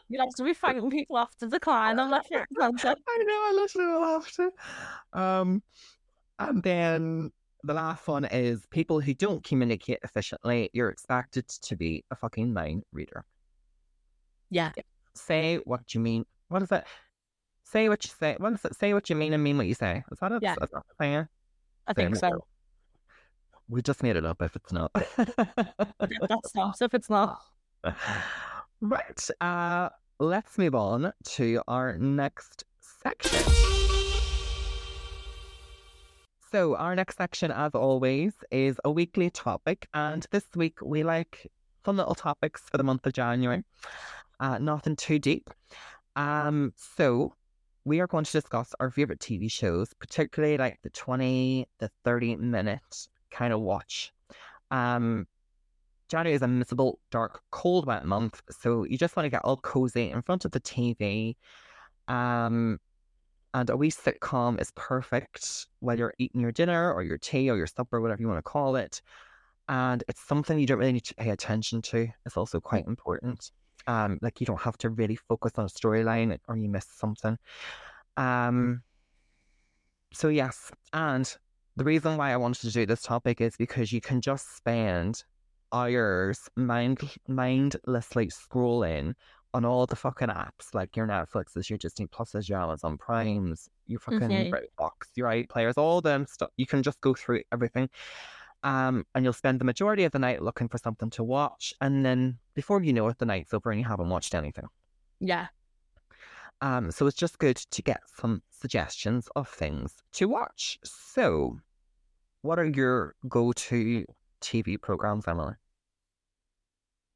[0.07, 2.95] You'd have to be fighting people off the decline unless you're expensive.
[3.09, 5.19] I know, I literally will have to.
[5.19, 5.63] Um,
[6.39, 7.31] and then
[7.63, 12.53] the last one is people who don't communicate efficiently, you're expected to be a fucking
[12.53, 13.25] mind reader.
[14.49, 14.71] Yeah.
[15.13, 16.23] Say what you mean.
[16.49, 16.83] What is it?
[17.63, 18.35] Say what you say.
[18.37, 18.75] What is it?
[18.75, 20.03] Say what you mean and mean what you say.
[20.11, 20.53] Is that a, Yeah.
[20.53, 21.27] Is that the thing?
[21.87, 22.29] I think so.
[22.29, 22.45] go.
[23.67, 24.91] We just made it up if it's not.
[24.93, 27.41] That's not if it's not.
[28.81, 29.29] right.
[29.41, 29.89] Uh,
[30.19, 33.39] let's move on to our next section.
[36.51, 39.87] So, our next section, as always, is a weekly topic.
[39.93, 41.51] And this week, we like
[41.83, 43.63] fun little topics for the month of January.
[44.39, 45.49] Uh, nothing too deep.
[46.15, 47.33] Um, so,
[47.85, 52.35] we are going to discuss our favorite TV shows, particularly like the 20 the 30
[52.37, 54.11] minute kind of watch.
[54.71, 55.27] Um,
[56.09, 59.57] January is a miserable, dark, cold, wet month, so you just want to get all
[59.57, 61.35] cozy in front of the TV.
[62.07, 62.79] Um,
[63.53, 67.57] and a wee sitcom is perfect while you're eating your dinner or your tea or
[67.57, 69.01] your supper, whatever you want to call it.
[69.69, 72.07] And it's something you don't really need to pay attention to.
[72.25, 73.51] It's also quite important.
[73.87, 77.37] Um, like you don't have to really focus on a storyline or you miss something.
[78.17, 78.81] Um,
[80.13, 81.35] so yes, and
[81.75, 85.23] the reason why I wanted to do this topic is because you can just spend
[85.73, 89.13] hours mind mindlessly scrolling
[89.53, 93.99] on all the fucking apps, like your Netflixes, your Disney Pluses, your Amazon Primes, your
[93.99, 94.67] fucking Mhm.
[94.77, 96.49] Box, your iPlayers, all them stuff.
[96.57, 97.89] You can just go through everything.
[98.65, 102.03] Um, and you'll spend the majority of the night looking for something to watch, and
[102.03, 104.65] then before you know it, the night's over and you haven't watched anything.
[105.19, 105.47] Yeah.
[106.61, 110.79] Um, so it's just good to get some suggestions of things to watch.
[110.83, 111.59] So,
[112.41, 114.03] what are your go-to
[114.41, 115.53] TV programs, Emily?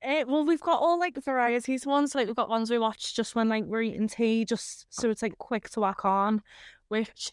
[0.04, 2.14] Eh, well, we've got all like varieties ones.
[2.14, 5.24] Like we've got ones we watch just when like we're eating tea, just so it's
[5.24, 6.44] like quick to whack on,
[6.90, 7.32] which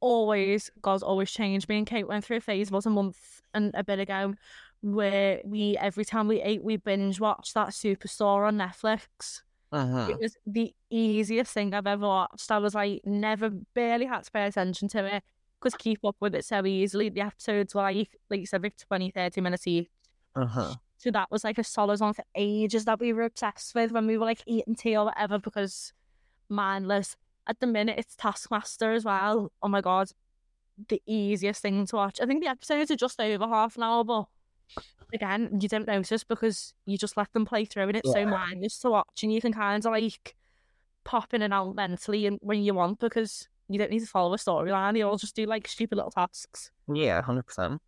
[0.00, 1.68] always, God, always change.
[1.68, 4.34] Me and Kate went through a phase was a month and a bit ago
[4.80, 9.42] where we every time we ate we binge watched that Superstore on Netflix.
[9.72, 10.08] Uh-huh.
[10.10, 12.50] It was the easiest thing I've ever watched.
[12.50, 15.22] I was like never barely had to pay attention to it
[15.60, 17.08] because keep up with it so easily.
[17.08, 19.88] The episodes were like like you said, like 20, 30 minutes each.
[20.36, 20.74] Uh-huh.
[20.98, 24.06] So that was like a solid one for ages that we were obsessed with when
[24.06, 25.92] we were like eating tea or whatever because
[26.48, 27.16] mindless.
[27.48, 29.50] At the minute, it's Taskmaster as well.
[29.62, 30.10] Oh my god,
[30.88, 32.20] the easiest thing to watch.
[32.20, 34.26] I think the episodes are just over half an hour, but
[35.14, 38.26] again, you don't notice because you just let them play through and it's so Yeah.
[38.26, 40.36] mindless to watch and you can kind of like
[41.04, 44.34] pop in and out mentally and when you want because you don't need to follow
[44.34, 44.96] a storyline.
[44.98, 47.80] You all just do like stupid little tasks Yeah, hundred percent.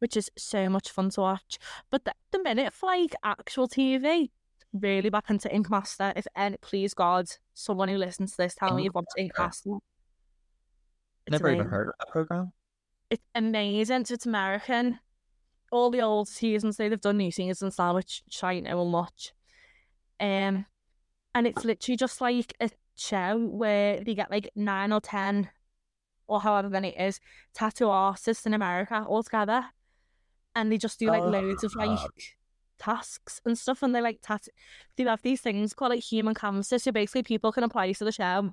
[0.00, 1.58] which is so much fun to watch.
[1.90, 4.30] But the, the minute for like actual TV,
[4.72, 6.12] really back into Ink Master.
[6.16, 9.32] If any, please God, someone who listens to this, tell me Oh, you've watched Ink.
[9.38, 9.70] Master.
[11.26, 12.52] It's Never even heard of that program.
[13.10, 14.04] It's amazing.
[14.04, 14.98] So it's American.
[15.72, 19.32] All the old seasons, they've done new seasons now, which I know much.
[20.18, 20.66] Um,
[21.34, 25.48] and it's literally just like a show where they get like nine or ten,
[26.26, 27.20] or however many it is,
[27.54, 29.64] tattoo artists in America all together,
[30.56, 32.10] and they just do like Oh, loads of like God.
[32.80, 34.50] Tasks and stuff, and they like tattoo.
[34.96, 38.12] They have these things called like human canvases, so basically people can apply to the
[38.12, 38.52] show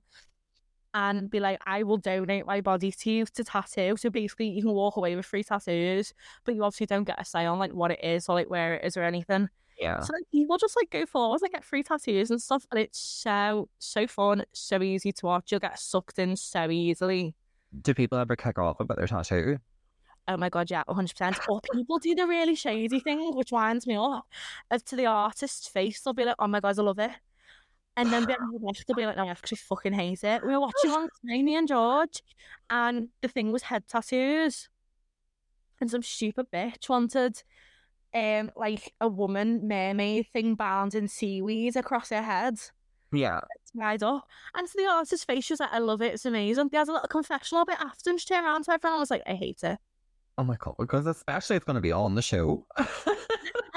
[0.93, 3.95] and be like, I will donate my body to you to tattoo.
[3.97, 6.13] So basically, you can walk away with free tattoos,
[6.43, 8.75] but you obviously don't get a say on like what it is or like where
[8.75, 9.49] it is or anything.
[9.79, 9.99] Yeah.
[9.99, 12.99] So like, people just like go forward and get free tattoos and stuff, and it's
[12.99, 15.51] so so fun, so easy to watch.
[15.51, 17.35] You'll get sucked in so easily.
[17.81, 19.57] Do people ever kick off about their tattoo?
[20.27, 21.39] Oh my god, yeah, one hundred percent.
[21.49, 24.25] Or people do the really shady thing, which winds me up.
[24.85, 27.11] To the artist's face, they'll be like, "Oh my god, I love it,"
[27.95, 30.59] and then the left, they'll be like, "No, I actually fucking hate it." We were
[30.59, 32.21] watching one, Tiny and George,
[32.69, 34.69] and the thing was head tattoos,
[35.79, 37.43] and some stupid bitch wanted,
[38.13, 42.59] um, like a woman mermaid thing bound in seaweed across her head
[43.11, 43.41] Yeah.
[43.77, 44.27] tied up.
[44.55, 46.69] And to the artist's face, she was like, I love it, it's amazing.
[46.69, 49.11] They had a little confessional bit after and she turned around to everyone and was
[49.11, 49.77] like, I hate it.
[50.37, 52.65] Oh my god, because especially it's going to be on the show.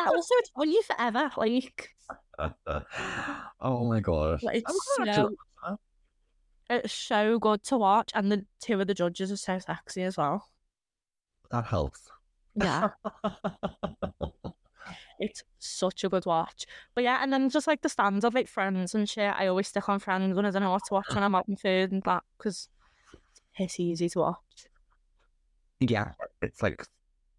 [0.01, 1.31] And also, it's on you forever.
[1.37, 1.91] Like,
[3.61, 4.43] oh my god.
[4.43, 5.79] like, it's I'm gonna actually so,
[6.71, 8.11] it's so good to watch.
[8.15, 10.49] And the two of the judges are so sexy as well.
[11.51, 11.67] that.
[11.67, 12.11] Helps.
[12.55, 12.89] Yeah,
[15.21, 16.67] it's such a good watch.
[16.95, 19.69] But yeah, and then just like the stands of like Friends and shit, I always
[19.69, 21.93] stick on Friends when I don't know what to watch when I'm out in food
[21.93, 22.69] and that because
[23.57, 24.67] it's easy to watch.
[25.81, 26.13] Yeah,
[26.43, 26.85] it's like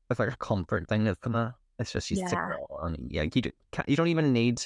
[0.10, 1.52] it's like a comfort thing, isn't it?
[1.80, 2.54] It's just you stick Yeah.
[2.54, 2.98] it on.
[3.10, 4.62] Yeah, you do, ca- you don't even need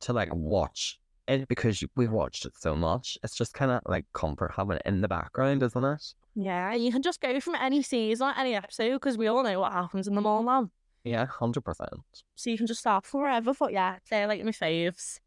[0.00, 0.98] to like watch
[1.28, 3.18] it because you, we've watched it so much.
[3.22, 6.14] It's just kind of like comfort having it in the background, isn't it?
[6.34, 9.72] Yeah, you can just go from any season, any episode, because we all know what
[9.72, 10.70] happens in the now.
[11.04, 11.90] Yeah, hundred percent.
[12.36, 13.52] So you can just start forever.
[13.58, 15.18] But yeah, they're like my faves.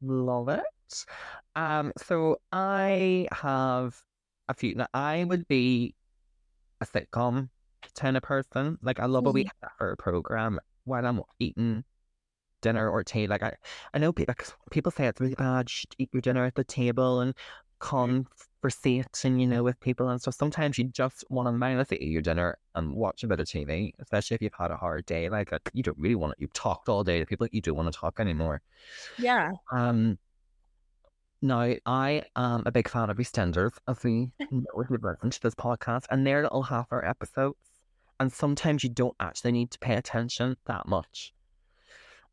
[0.00, 1.04] Love it.
[1.54, 3.96] Um, so I have
[4.48, 4.74] a few.
[4.74, 5.94] Now, I would be
[6.82, 7.48] a sitcom
[7.98, 8.78] kind of person.
[8.82, 11.84] Like I love a week after program while I'm eating
[12.60, 13.26] dinner or tea.
[13.26, 13.54] Like I,
[13.94, 14.34] I know people
[14.70, 15.68] people say it's really bad.
[15.68, 17.34] You should eat your dinner at the table and
[17.78, 20.34] conversate and you know with people and stuff.
[20.34, 23.92] Sometimes you just want to mindlessly eat your dinner and watch a bit of TV,
[23.98, 25.28] especially if you've had a hard day.
[25.28, 26.40] Like you don't really want to.
[26.40, 27.46] You've talked all day to people.
[27.50, 28.62] You don't want to talk anymore.
[29.18, 29.52] Yeah.
[29.70, 30.18] Um.
[31.44, 35.40] Now, I am a big fan of EastEnders, as we know if you've listened to
[35.42, 37.58] this podcast, and they're little half hour episodes.
[38.20, 41.34] And sometimes you don't actually need to pay attention that much.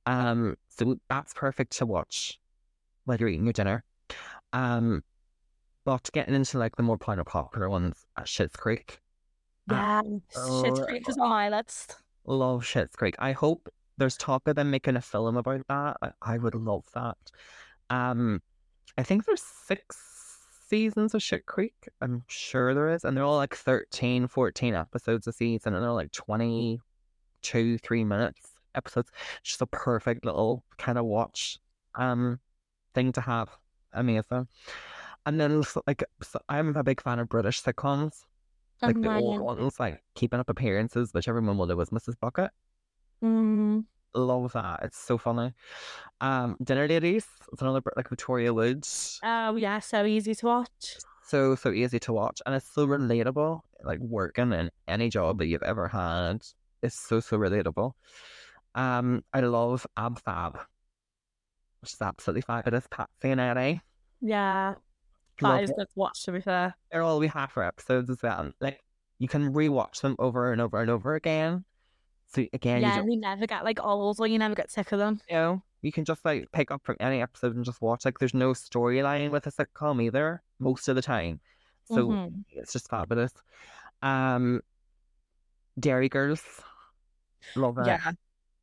[0.06, 2.40] Um, so that's perfect to watch
[3.06, 3.84] while you're eating your dinner.
[4.54, 5.04] Um,
[5.86, 9.00] but getting into like the more popular ones, uh, Schitt's Creek.
[9.72, 10.04] Yeah,
[10.36, 11.96] Schitt's Creek is on my list.
[12.28, 13.16] Love Schitt's Creek.
[13.18, 15.98] I hope there's talk of them making a film about that.
[16.04, 17.18] I, I would love that.
[17.90, 18.42] Um,
[18.98, 20.10] I think there's six
[20.68, 21.90] seasons of Shit Creek.
[22.02, 23.04] I'm sure there is.
[23.04, 25.74] And they're all like 13, 14 episodes a season.
[25.74, 29.10] And they're like 22, three minutes episodes.
[29.40, 31.58] It's just a perfect little kind of watch
[31.96, 32.40] um
[32.94, 33.50] thing to have.
[33.94, 34.48] Amazing.
[35.26, 38.24] And then like so I'm a big fan of British sitcoms.
[38.82, 42.18] Like the old ones, like keeping up appearances, which everyone will know is Mrs.
[42.18, 42.52] Bucket.
[43.22, 43.80] Mm-hmm
[44.14, 44.82] love that.
[44.84, 45.54] It's so funny.
[46.22, 47.26] Um, Dinner Ladies.
[47.52, 49.20] It's another like Victoria Wood's.
[49.24, 50.98] Oh yeah, so easy to watch.
[51.26, 53.62] So so easy to watch, and it's so relatable.
[53.84, 56.44] Like working in any job that you've ever had,
[56.82, 57.94] it's so so relatable.
[58.76, 60.60] Um, I love Ab Fab,
[61.82, 62.88] which is absolutely fabulous.
[62.90, 63.82] Patsy and Eddie.
[64.22, 64.76] Yeah,
[65.38, 66.24] guys, that is good to watch.
[66.24, 68.52] To be fair, they're all we have for episodes as well.
[68.60, 68.82] Like
[69.20, 71.66] you can rewatch them over and over and over again
[72.30, 75.00] so again, yeah, you, never get like all old or you never get sick of
[75.00, 75.20] them.
[75.30, 78.06] You know, you can just like pick up from any episode and just watch.
[78.06, 81.40] Like, there's no storyline with a sitcom either most of the time,
[81.86, 82.40] so mm-hmm.
[82.52, 83.34] it's just fabulous.
[84.04, 84.62] Um,
[85.80, 86.44] Derry Girls,
[87.56, 87.88] love it.
[87.88, 88.12] Yeah,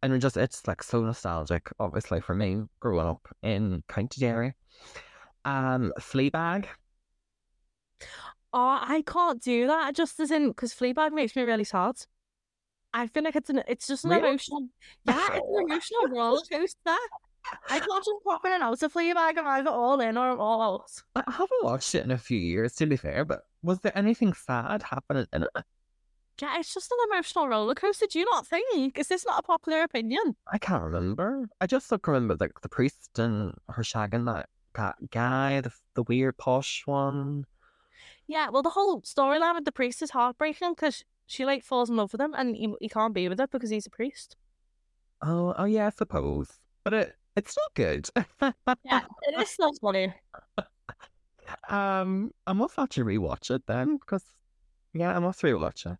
[0.02, 1.68] and it's just it's like so nostalgic.
[1.80, 4.54] Obviously for me, growing up in County Derry.
[5.44, 6.66] Um, Fleabag.
[8.52, 9.94] Oh, I can't do that.
[9.96, 11.96] Just as in because Fleabag makes me really sad.
[12.96, 14.26] I feel like it's an it's just an really?
[14.26, 14.68] emotional
[15.04, 16.96] yeah, it's an emotional roller coaster.
[17.68, 20.40] I can't just pop in and out of Fleabag and either all in or I'm
[20.40, 20.90] all out.
[21.14, 24.32] I haven't watched it in a few years, to be fair, but was there anything
[24.32, 25.50] sad happening in it?
[26.40, 28.06] Yeah, it's just an emotional roller coaster.
[28.10, 28.98] Do you not think?
[28.98, 30.34] Is this not a popular opinion?
[30.50, 31.48] I can't remember.
[31.60, 36.02] I just like remember like the priest and her shagging that, that guy, the the
[36.02, 37.44] weird posh one.
[38.26, 41.96] Yeah, well, the whole storyline with the priest is heartbreaking because she like falls in
[41.96, 44.36] love with him, and he, he can't be with her because he's a priest.
[45.22, 46.48] Oh, oh yeah, I suppose,
[46.84, 48.08] but it it's not good.
[48.84, 50.14] yeah, it is not funny.
[51.68, 54.24] Um, I must actually rewatch it then because
[54.94, 55.96] yeah, I must rewatch it.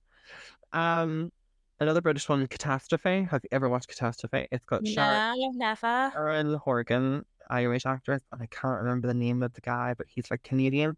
[0.77, 1.31] Um,
[1.79, 3.29] another British one, Catastrophe.
[3.31, 4.49] Have you ever watched Catastrophe?
[4.51, 6.11] It's got no, Sharon, never.
[6.13, 10.29] Sharon Horgan, Irish actress, and I can't remember the name of the guy, but he's
[10.33, 10.97] like Canadian.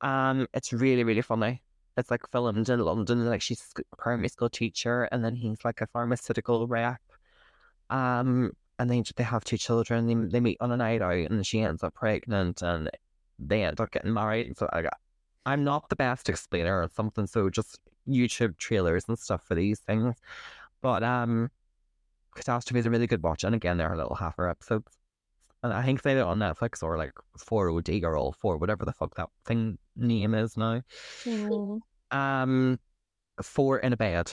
[0.00, 1.62] Um, it's really really funny
[1.96, 3.26] it's like filmed in London.
[3.26, 7.00] Like she's a primary school teacher, and then he's like a pharmaceutical rep.
[7.90, 10.06] Um, and they they have two children.
[10.06, 12.90] They they meet on a night out, and she ends up pregnant, and
[13.38, 14.56] they end up getting married.
[14.56, 14.96] So I got,
[15.46, 17.26] I'm not the best explainer or something.
[17.26, 20.16] So just YouTube trailers and stuff for these things.
[20.82, 21.50] But um,
[22.34, 24.99] Catastrophe is a really good watch, and again, there are little half hour episodes.
[25.62, 29.14] And I think they're on Netflix or like 4OD or all four, whatever the fuck
[29.16, 30.82] that thing name is now.
[31.24, 31.80] Mm.
[32.10, 32.78] Um,
[33.42, 34.32] Four in a Bed.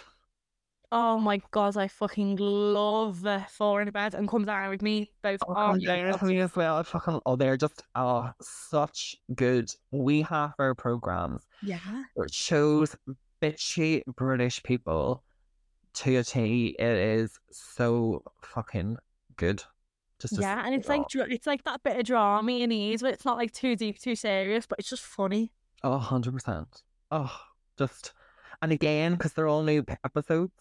[0.90, 4.82] Oh my god, I fucking love the Four in a Bed and Come Dine with
[4.82, 5.12] Me.
[5.22, 6.78] Both oh, Dine with Me as well.
[6.78, 11.46] I fucking oh, they're just oh such good we have our programs.
[11.62, 11.80] Yeah,
[12.16, 12.96] it shows
[13.42, 15.24] bitchy British people
[15.96, 16.76] to a T.
[16.80, 18.98] It is so fucking
[19.36, 19.64] good.
[20.20, 23.26] Just yeah, and it's like it's like that bit of drama in ease, but it's
[23.26, 25.52] not like too deep, too serious, but it's just funny.
[25.84, 26.82] Oh, 100 percent.
[27.12, 27.32] Oh,
[27.78, 28.14] just
[28.62, 30.54] and again because they're all new episodes,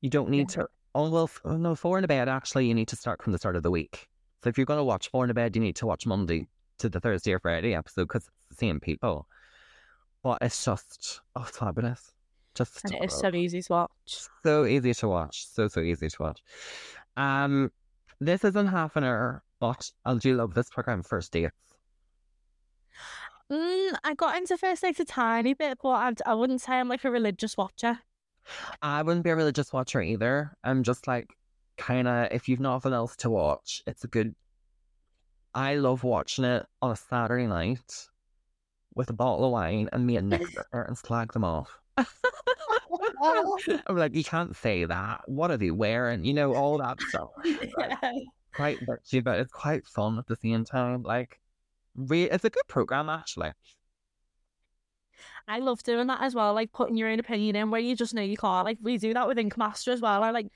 [0.00, 0.62] you don't need yeah.
[0.62, 0.68] to.
[0.94, 2.28] Oh well, oh, no, four in a bed.
[2.28, 4.08] Actually, you need to start from the start of the week.
[4.42, 6.48] So if you're going to watch four in a bed, you need to watch Monday
[6.78, 9.26] to the Thursday or Friday episode because it's the same people.
[10.22, 12.12] But it's just oh, fabulous.
[12.54, 13.90] Just and it is so easy to watch.
[14.42, 15.46] So easy to watch.
[15.46, 16.42] So so easy to watch.
[17.18, 17.70] Um,
[18.20, 21.52] this isn't half an hour, but I'll do love this program, First Dates.
[23.50, 26.88] Mm, I got into First Dates a tiny bit, but I'd, I wouldn't say I'm
[26.88, 28.00] like a religious watcher.
[28.82, 30.56] I wouldn't be a religious watcher either.
[30.64, 31.28] I'm just like,
[31.76, 34.34] kind of, if you've nothing else to watch, it's a good.
[35.54, 38.08] I love watching it on a Saturday night
[38.94, 40.42] with a bottle of wine and me and Nick
[40.72, 41.78] and slag them off.
[43.20, 43.58] Oh.
[43.86, 45.22] I'm like, you can't say that.
[45.26, 46.24] What are they wearing?
[46.24, 47.30] You know, all that stuff.
[47.44, 48.12] yeah.
[48.54, 51.02] Quite bitchy, but it's quite fun at the same time.
[51.02, 51.40] Like,
[51.94, 53.52] re- it's a good program actually.
[55.48, 58.14] I love doing that as well, like putting your own opinion in where you just
[58.14, 58.64] know you can't.
[58.64, 60.22] Like we do that with Ink Master as well.
[60.22, 60.48] I like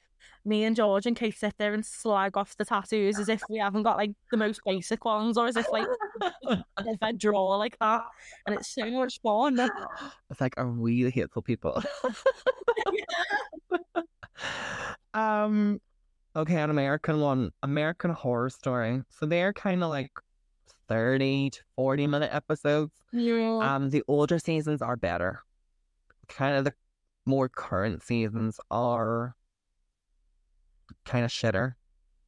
[0.45, 3.59] me and George and Kate sit there and slag off the tattoos as if we
[3.59, 5.87] haven't got like the most basic ones or as if like
[6.49, 8.03] if I draw like that.
[8.47, 9.71] And it's so much fun.
[10.31, 11.83] It's like, are we the hateful people?
[15.15, 15.81] um,
[16.37, 19.03] okay, an American one, American Horror Story.
[19.11, 20.13] So they're kind of like
[20.89, 22.93] thirty to forty minute episodes.
[23.13, 23.59] Yeah.
[23.61, 25.41] Um, the older seasons are better.
[26.29, 26.75] Kind of the
[27.27, 29.35] more current seasons are
[31.11, 31.75] kind of shitter.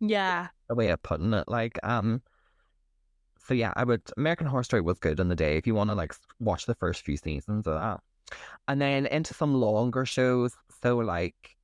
[0.01, 0.49] yeah.
[0.69, 2.23] The way of putting it, like um.
[3.47, 4.03] So yeah, I would.
[4.17, 6.75] American Horror Story was good in the day if you want to like watch the
[6.77, 8.01] first few seasons of that,
[8.69, 10.55] and then into some longer shows.
[10.83, 11.57] So like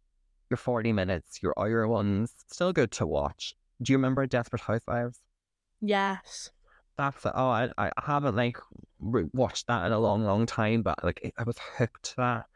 [0.50, 3.54] your forty minutes, your hour ones, still good to watch.
[3.80, 5.20] Do you remember Desperate Housewives?
[5.80, 6.50] Yes.
[6.96, 8.58] That's oh, I I haven't like
[8.98, 12.46] re- watched that in a long, long time, but like I was hooked to that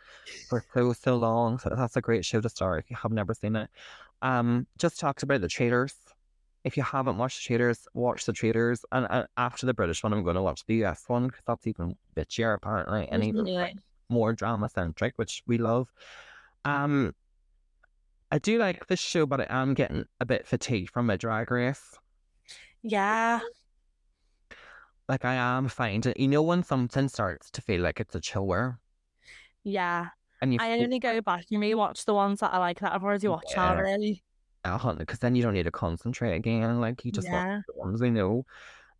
[0.48, 1.60] for so so long.
[1.60, 3.70] So that's a great show to start if you have never seen it.
[4.22, 5.94] Um, just talked about the Traitors.
[6.64, 8.84] If you haven't watched the Traitors, watch the Traitors.
[8.92, 11.66] And uh, after the British one, I'm going to watch the US one because that's
[11.66, 13.76] even bitchier apparently, and even Really.
[14.08, 15.92] more drama centric, which we love.
[16.64, 17.14] Um,
[18.30, 21.50] I do like this show, but I am getting a bit fatigued from my Drag
[21.50, 21.98] Race.
[22.82, 23.40] Yeah.
[25.08, 28.78] Like I am finding, you know, when something starts to feel like it's a chore,
[29.64, 30.08] Yeah.
[30.42, 33.02] And you I only go back and rewatch the ones that I like that I've
[33.04, 33.70] already watched Yeah.
[33.70, 34.22] already.
[34.98, 36.80] because then you don't need to concentrate again.
[36.80, 37.60] Like you just watch Yeah.
[37.66, 38.44] the ones we know.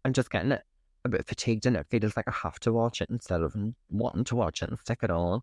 [0.04, 0.62] I'm just getting it
[1.04, 3.54] a bit fatigued, and it feels like I have to watch it instead of
[3.90, 5.40] wanting to watch it and stick it on.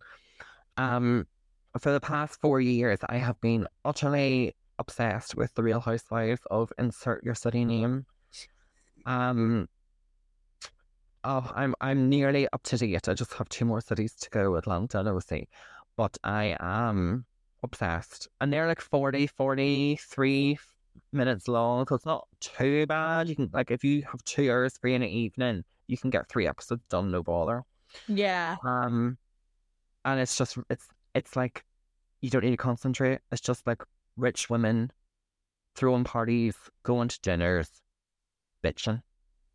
[0.78, 1.28] Um,
[1.80, 6.72] for the past four years, I have been utterly obsessed with the Real Housewives of
[6.80, 8.06] insert your city name.
[9.06, 9.68] Um.
[11.26, 13.10] Oh, I'm I'm nearly up to date.
[13.10, 15.47] I just have two more cities to go, Atlanta and OC.
[16.00, 17.26] But I am
[17.62, 18.30] obsessed.
[18.39, 20.58] And they're like 40, 43
[21.12, 23.28] minutes long, so it's not too bad.
[23.28, 26.30] You can like if you have two hours free in the evening, you can get
[26.30, 27.64] three episodes done, no bother.
[28.08, 28.56] Yeah.
[28.64, 29.18] Um
[30.06, 31.66] and it's just it's it's like
[32.22, 33.20] you don't need to concentrate.
[33.34, 33.84] It's just like
[34.16, 34.91] rich women
[35.76, 37.70] throwing parties, going to dinners,
[38.64, 39.02] bitching.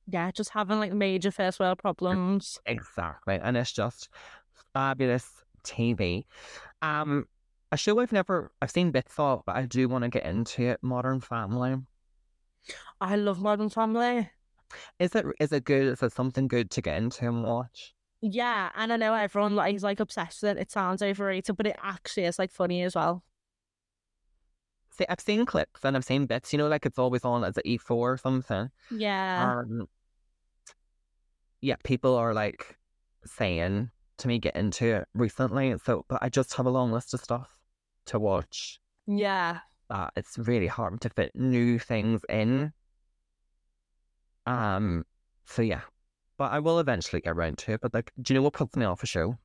[0.06, 0.30] Yeah.
[0.30, 2.60] Just having like major first world problems.
[2.66, 3.40] Exactly.
[3.42, 4.10] And it's just
[4.74, 6.26] fabulous TV.
[6.82, 7.26] Um
[7.72, 10.62] a show I've never I've seen bits of, but I do want to get into
[10.62, 11.76] it, Modern Family.
[13.00, 14.30] I love Modern Family.
[14.98, 15.88] Is it is it good?
[15.88, 17.94] Is it something good to get into and watch?
[18.20, 20.60] Yeah, and I know everyone like is like obsessed with it.
[20.60, 23.22] It sounds overrated, but it actually is like funny as well.
[24.96, 26.52] See, I've seen clips and I've seen bits.
[26.52, 28.70] You know, like it's always on as an E four or something.
[28.90, 29.60] Yeah.
[29.60, 29.88] Um,
[31.60, 32.78] yeah, people are like
[33.26, 35.74] saying to me get into it recently.
[35.84, 37.58] So, but I just have a long list of stuff
[38.06, 38.80] to watch.
[39.06, 39.60] yeah.
[39.90, 42.72] That it's really hard to fit new things in.
[44.46, 45.04] Um,
[45.44, 45.82] so yeah,
[46.38, 47.80] but I will eventually get around to it.
[47.82, 49.36] But like, do you know what puts me off a show?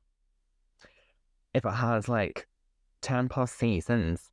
[1.52, 2.48] If it has like
[3.02, 4.30] ten plus seasons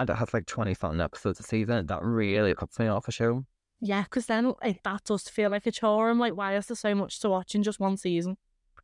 [0.00, 3.12] and it has like twenty fun episodes a season, that really puts me off a
[3.12, 3.44] show.
[3.80, 6.10] Yeah, because then like, that does feel like a chore.
[6.10, 8.36] I'm like, why is there so much to watch in just one season?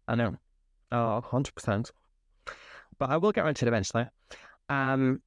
[0.07, 0.36] I know.
[0.93, 1.90] Oh, 100%.
[2.99, 4.07] But I will get around to it eventually.
[4.68, 5.22] Um,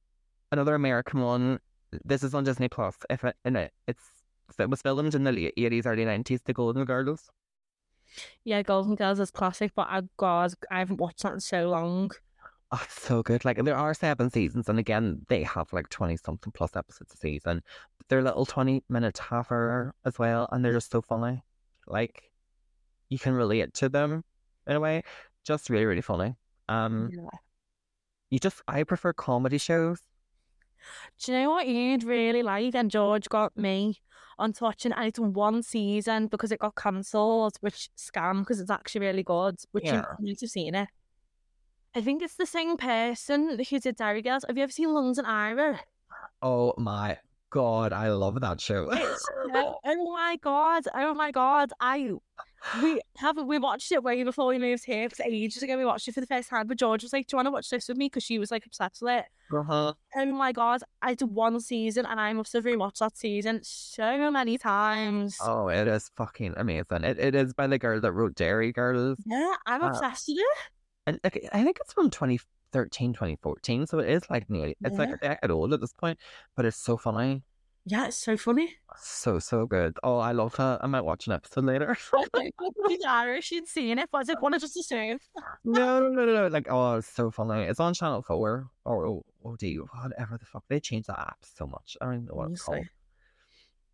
[0.52, 1.58] another American one.
[2.04, 2.96] This is on Disney Plus.
[3.10, 4.02] If it, in it, it's
[4.58, 7.28] it was filmed in the late 80s, early 90s, The Golden Girls.
[8.44, 12.12] Yeah, Golden Girls is classic, but I God, I haven't watched that in so long.
[12.72, 13.44] Oh, it's so good.
[13.44, 17.16] Like there are seven seasons, and again, they have like 20 something plus episodes a
[17.16, 17.62] season.
[18.08, 21.42] They're little 20 minute half hour as well, and they're just so funny.
[21.86, 22.30] Like
[23.08, 24.24] you can relate to them
[24.66, 25.02] in a way.
[25.46, 26.34] Just really, really funny.
[26.68, 27.28] Um, Yeah.
[28.30, 30.00] you just I prefer comedy shows.
[31.22, 32.74] Do you know what you'd really like?
[32.74, 34.00] And George got me
[34.38, 39.06] onto watching, and it's one season because it got cancelled, which scam because it's actually
[39.06, 39.56] really good.
[39.70, 40.04] Which Yeah.
[40.18, 40.88] you need to have seen it.
[41.94, 44.44] I think it's the same person who did Derry Girls.
[44.46, 45.80] Have you ever seen London Irish?
[46.42, 47.18] Oh my
[47.50, 48.88] god, I love that show.
[48.92, 50.84] Oh oh my god!
[50.94, 51.72] Oh my god!
[51.80, 52.10] I
[52.82, 56.08] we haven't we watched it way before we moved here because ages ago we watched
[56.08, 56.66] it for the first time.
[56.66, 58.50] But George was like, "Do you want to watch this with me?" Because she was
[58.50, 59.24] like obsessed with it.
[59.56, 59.92] uh-huh.
[60.16, 60.82] Oh my god!
[61.02, 65.36] I did one season and I must have rewatched that season so many times.
[65.40, 67.04] Oh, it is fucking amazing.
[67.04, 69.18] It it is by the girl that wrote Derry Girls.
[69.24, 70.58] Yeah, I'm Uh, obsessed with it.
[71.08, 72.10] And like, I think it's from
[72.72, 73.86] 2013, 2014.
[73.86, 75.14] So it is like nearly, it's like Yeah.
[75.14, 76.18] a decade old at this point,
[76.54, 77.42] but it's so funny.
[77.88, 78.74] Yeah, it's so funny.
[79.00, 79.96] So, so good.
[80.02, 80.80] Oh, I love that.
[80.82, 81.96] I might watch an episode later.
[82.88, 83.44] She's Irish.
[83.44, 85.18] She'd seen it, but I didn't want to just assume.
[85.64, 86.46] no, no, no, no, no.
[86.48, 87.62] Like, oh, it's so funny.
[87.62, 89.62] It's on Channel 4 or oh, OD,
[89.92, 90.64] whatever the fuck.
[90.68, 91.96] They changed the app so much.
[92.00, 92.86] I don't know what it's called.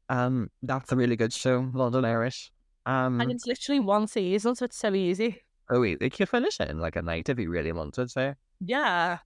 [0.08, 2.50] Um, That's a really good show, London Irish.
[2.86, 5.42] Um, And it's literally one season, so it's so easy.
[5.74, 8.36] Oh, wait, they could finish it in like a night if you really wanted to.
[8.60, 9.18] Yeah.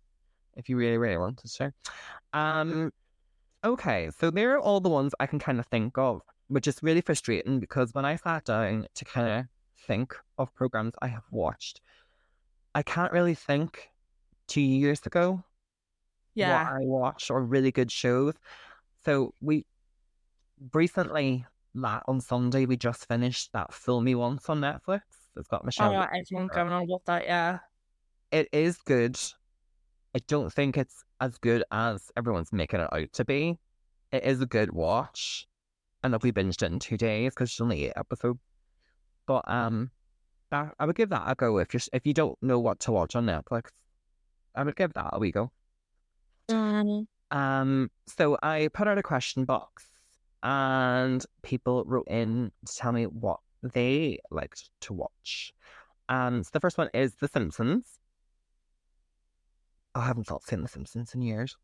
[0.54, 1.72] if you really, really wanted to.
[2.32, 2.92] Um,
[3.64, 6.82] okay, so there are all the ones I can kind of think of, which is
[6.82, 9.46] really frustrating because when I sat down to kind of
[9.88, 11.80] think of programs I have watched,
[12.76, 13.90] I can't really think
[14.46, 15.42] two years ago
[16.34, 16.64] Yeah.
[16.64, 18.34] what I watched or really good shows.
[19.04, 19.66] So we
[20.72, 21.44] recently,
[21.82, 25.00] on Sunday, we just finished that Fool Me Once on Netflix.
[25.36, 25.92] It's got Oh, Michelle.
[25.92, 27.58] yeah, everyone's going on about that, yeah.
[28.32, 29.18] it is good.
[30.14, 33.58] I don't think it's as good as everyone's making it out to be.
[34.12, 35.46] It is a good watch.
[36.02, 38.38] And if we binged it in two days because it's only eight episodes.
[39.26, 39.90] But um,
[40.50, 42.92] that, I would give that a go if you if you don't know what to
[42.92, 43.70] watch on Netflix.
[44.54, 45.50] I would give that a wee go.
[46.48, 49.84] Um, Um, so I put out a question box,
[50.42, 55.52] and people wrote in to tell me what they liked to watch.
[56.08, 57.98] And the first one is The Simpsons.
[59.94, 61.56] I haven't not seen The Simpsons in years.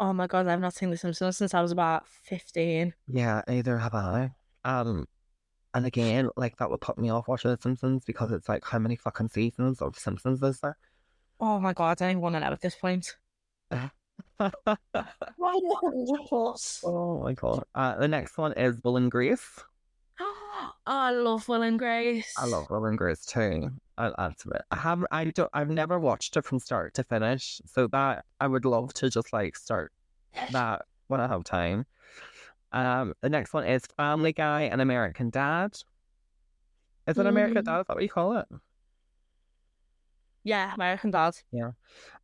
[0.00, 2.92] oh my god, I've not seen The Simpsons since I was about 15.
[3.08, 4.32] Yeah, neither have I.
[4.64, 5.06] Um,
[5.72, 8.78] and again, like that would put me off watching The Simpsons because it's like how
[8.78, 10.76] many fucking seasons of Simpsons is there?
[11.40, 13.16] Oh my god, I don't want to know at this point.
[14.38, 14.50] Why
[15.38, 16.80] not?
[16.84, 17.64] Oh my god.
[17.74, 19.62] Uh, the next one is Will and Grace.
[20.86, 22.34] I love Will and Grace.
[22.38, 23.70] I love Will and Grace too.
[23.98, 24.62] I that's it.
[24.70, 27.60] I have I don't I've never watched it from start to finish.
[27.66, 29.92] So that I would love to just like start
[30.52, 31.86] that when I have time.
[32.72, 35.72] Um the next one is Family Guy and American Dad.
[37.06, 37.66] Is it American Mm.
[37.66, 37.80] Dad?
[37.80, 38.46] Is that what you call it?
[40.44, 41.34] Yeah, American Dad.
[41.52, 41.70] Yeah.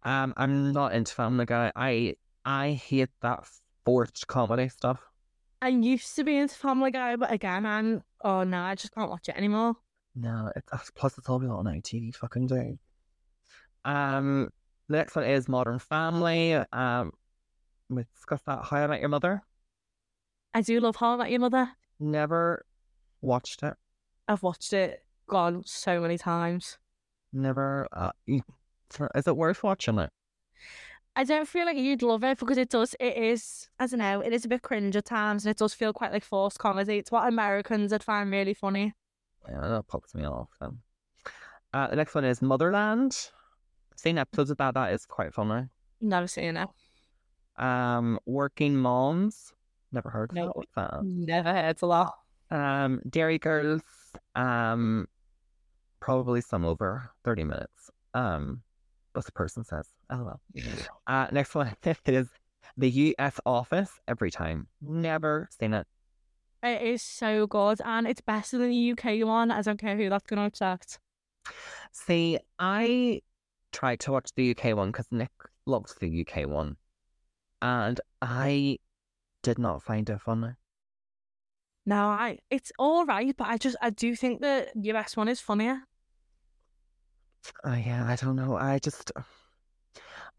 [0.05, 1.73] Um I'm not into Family Guy.
[1.75, 3.45] I I hate that
[3.85, 5.03] forced comedy stuff.
[5.61, 9.11] I used to be into Family Guy, but again, I'm oh no, I just can't
[9.11, 9.75] watch it anymore.
[10.15, 12.79] No, it's plus it's all been on ITV fucking day.
[13.85, 14.51] Um,
[14.89, 16.55] the next one is Modern Family.
[16.73, 17.13] Um,
[17.89, 18.65] we discussed that.
[18.65, 19.43] How I Met Your Mother.
[20.55, 21.71] I do love How I Met Your Mother.
[21.99, 22.65] Never
[23.21, 23.75] watched it.
[24.29, 26.79] I've watched it, gone so many times.
[27.33, 27.89] Never.
[27.93, 30.11] Uh, is it worth watching it?
[31.15, 32.95] I don't feel like you'd love it because it does.
[32.99, 35.75] It is, I don't know, it is a bit cringe at times, and it does
[35.75, 36.99] feel quite like forced comedy.
[36.99, 38.95] It's what Americans would find really funny.
[39.49, 40.49] Yeah, that pops me off.
[40.61, 40.79] Then.
[41.75, 43.29] Uh, the next one is Motherland.
[43.93, 44.87] I've seen episodes about that.
[44.89, 45.69] That is quite funny.
[46.01, 46.69] Never seen it.
[47.63, 49.53] Um, Working Moms.
[49.93, 50.47] Never heard of No.
[50.47, 50.57] that.
[50.57, 51.01] What's that?
[51.05, 52.15] Never heard It's a lot.
[52.51, 53.83] Um, Derry Girls.
[54.35, 55.07] Um,
[56.01, 57.91] probably some over thirty minutes.
[58.15, 58.63] Um,
[59.13, 59.89] what the person says.
[60.11, 60.41] LOL.
[61.07, 61.75] Uh, next one
[62.07, 62.29] is
[62.77, 63.41] the U.S.
[63.45, 63.91] Office.
[64.09, 65.87] Every time, never seen it.
[66.63, 69.51] It is so good, and it's better than the UK one.
[69.51, 70.99] I don't care who that's going to upset.
[71.91, 73.23] See, I
[73.73, 75.31] tried to watch the UK one because Nick
[75.67, 76.77] loves the UK one,
[77.61, 78.79] and I
[79.43, 80.53] did not find it funny.
[81.85, 85.41] No, I it's all right, but I just I do think the US one is
[85.41, 85.83] funnier.
[87.65, 88.57] Oh yeah, I don't know.
[88.57, 89.23] I just uh,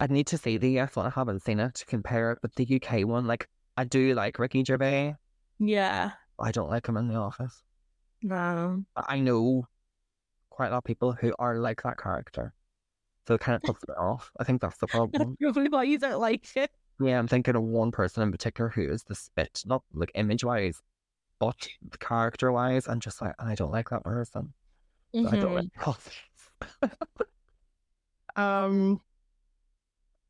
[0.00, 1.06] I need to see the US one.
[1.06, 3.26] I haven't seen it to compare it with the UK one.
[3.26, 5.14] Like I do like Ricky Gervais.
[5.58, 6.12] Yeah.
[6.38, 7.62] I don't like him in the office.
[8.22, 8.84] No.
[8.96, 9.66] I know
[10.50, 12.54] quite a lot of people who are like that character.
[13.26, 14.30] So it kind of puts me off.
[14.38, 15.36] I think that's the problem.
[15.40, 16.70] probably why you don't like it.
[17.00, 20.44] yeah, I'm thinking of one person in particular who is the spit, not like image
[20.44, 20.80] wise,
[21.38, 21.68] but
[22.00, 22.86] character wise.
[22.88, 24.52] I'm just like, I don't like that person.
[25.14, 25.70] So I don't Mhm.
[25.86, 25.98] like.
[28.36, 29.00] um,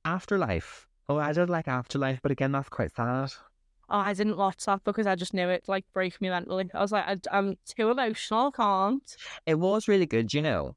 [0.04, 0.86] Afterlife.
[1.08, 3.32] Oh, I did like Afterlife, but again, that's quite sad.
[3.90, 6.70] Oh, I didn't watch that because I just knew it like break me mentally.
[6.72, 8.50] I was like, I, I'm too emotional.
[8.52, 9.16] Can't.
[9.46, 10.76] It was really good, you know,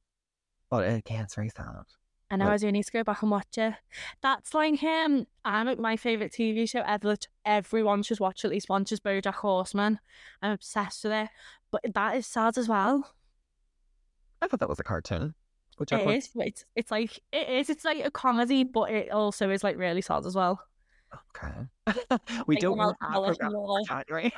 [0.70, 1.84] but again, it's very sad.
[2.30, 3.74] I know Like- I do need to go back and watch it.
[4.22, 5.28] That's like him.
[5.46, 7.08] I'm at my favorite TV show ever.
[7.08, 8.92] that Everyone should watch at least once.
[8.92, 10.00] Is BoJack Horseman.
[10.42, 11.30] I'm obsessed with it,
[11.72, 13.14] but that is sad as well.
[14.42, 15.36] I thought that was a cartoon.
[15.78, 16.30] Which I It is.
[16.36, 17.70] but It's it's like it is.
[17.70, 20.60] It's like a comedy, but it also is like really sad as well.
[21.36, 21.54] okay.
[22.48, 23.80] we Like, don't want Alice program Moore.
[23.86, 24.34] for January.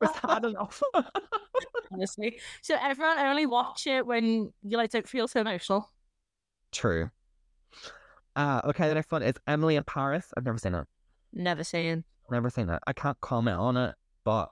[0.00, 0.82] We're sad enough.
[1.92, 2.40] honestly.
[2.62, 5.90] So everyone only watch it when you like don't feel so emotional.
[6.72, 7.10] True.
[8.36, 10.26] Uh, okay, the next one is Emily in Paris.
[10.36, 10.86] I've never seen it.
[11.32, 12.04] Never seen.
[12.30, 12.80] Never seen it.
[12.86, 13.94] I can't comment on it,
[14.24, 14.50] but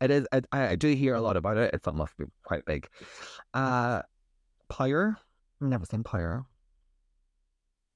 [0.00, 0.26] it is.
[0.32, 1.74] I, I do hear a lot about it.
[1.74, 2.88] It must be quite big.
[3.52, 4.00] Uh,
[4.68, 5.16] Pyre.
[5.60, 6.44] Never seen Pyre.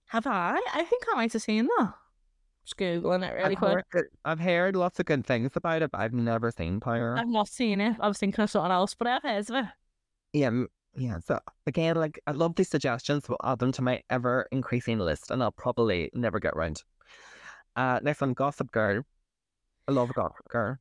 [0.07, 0.61] Have I?
[0.75, 1.95] I think I might have seen that.
[2.65, 3.85] Just googling it really I've quick.
[3.91, 7.17] heard, I've heard lots of good things about it, but I've never seen Pyre.
[7.17, 7.97] I've not seen it.
[8.01, 9.65] I was thinking of something else, but I've heard of it.
[10.33, 10.65] Yeah,
[10.95, 11.19] yeah.
[11.25, 13.29] So again, like I love these suggestions.
[13.29, 16.83] We'll add them to my ever increasing list, and I'll probably never get round.
[17.77, 19.03] Uh, next one, Gossip Girl.
[19.89, 20.79] I love Gossip Girl.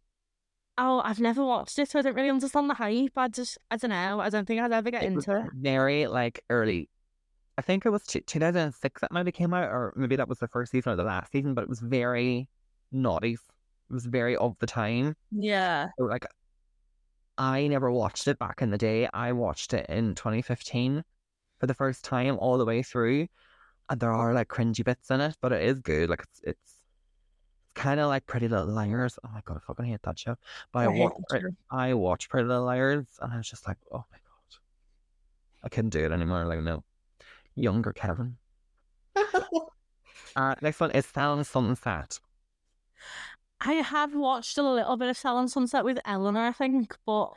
[0.82, 3.12] Oh, I've never watched it, so I don't really understand the hype.
[3.18, 4.22] I just, I don't know.
[4.22, 5.52] I don't think I'd ever get It into it.
[5.54, 6.90] very like early.
[7.58, 10.48] I think it was two- 2006 that maybe came out, or maybe that was the
[10.48, 11.54] first season or the last season.
[11.54, 12.48] But it was very
[12.94, 13.34] naughty.
[13.34, 15.18] It was very of the time.
[15.32, 15.90] Yeah.
[15.98, 16.26] So, like,
[17.38, 19.10] I never watched it back in the day.
[19.14, 21.04] I watched it in 2015
[21.60, 23.28] for the first time all the way through,
[23.90, 26.10] and there are like cringy bits in it, but it is good.
[26.10, 26.74] Like it's, it's
[27.80, 29.18] kind of like Pretty Little Liars.
[29.24, 30.36] Oh my god, I fucking hate that show.
[30.72, 31.56] But I, I hate watched that Pre- show.
[31.72, 34.58] I watched Pretty Little Liars, and I was just like, oh my god,
[35.64, 36.46] I couldn't do it anymore.
[36.46, 36.84] Like no,
[37.56, 38.38] younger Kevin.
[40.36, 42.20] Uh, next one is Selling Sunset.
[43.60, 47.32] I have watched a little bit of Selling Sunset with Eleanor, I think, but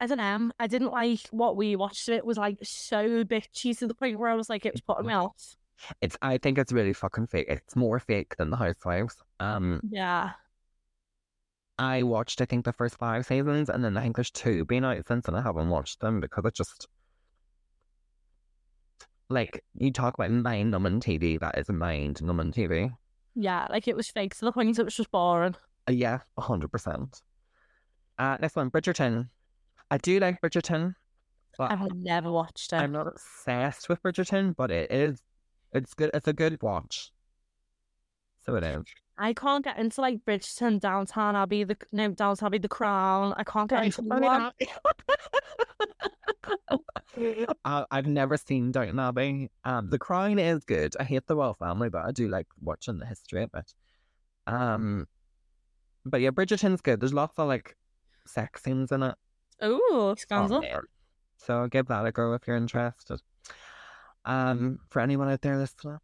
[0.00, 0.50] I don't know.
[0.58, 2.08] I didn't like what we watched.
[2.08, 5.06] It was like so bitchy to the point where I was like, it was putting
[5.06, 5.56] me off.
[6.00, 7.46] It's I think it's really fucking fake.
[7.48, 9.16] It's more fake than The Housewives.
[9.38, 10.30] Um, Yeah.
[11.78, 14.84] I watched I think the first five seasons, and then I think there's two been
[14.84, 16.86] out since, and I haven't watched them because it just
[19.28, 21.38] like you talk about mind numbing TV.
[21.40, 22.92] That is mind numbing TV.
[23.34, 23.66] Yeah.
[23.70, 25.54] Like it was fake to the point it was just boring.
[25.88, 27.22] Uh, yeah, hundred percent.
[28.18, 29.28] Uh, next one, Bridgerton.
[29.90, 30.94] I do like Bridgerton,
[31.56, 32.76] but I've never watched it.
[32.76, 34.54] I'm not obsessed with Bridgerton.
[34.54, 35.22] But it is,
[35.72, 36.10] it's good.
[36.14, 37.12] It's a good watch.
[38.44, 38.84] So it is.
[39.18, 43.34] I can't get into like Bridgerton, Downtown Abbey, the no Downtown Abbey, The Crown.
[43.36, 44.52] I can't get into one.
[47.64, 49.50] uh, I've never seen Downton Abbey.
[49.64, 50.94] Um, The Crown is good.
[50.98, 53.74] I hate the royal family, but I do like watching the history of it.
[54.46, 55.06] Um,
[56.04, 57.00] but yeah, Bridgerton's good.
[57.00, 57.76] There's lots of like
[58.26, 59.14] sex scenes in it.
[59.60, 60.62] Oh, Oh, scandal.
[61.36, 63.20] So give that a go if you're interested.
[64.24, 65.98] Um, for anyone out there listening.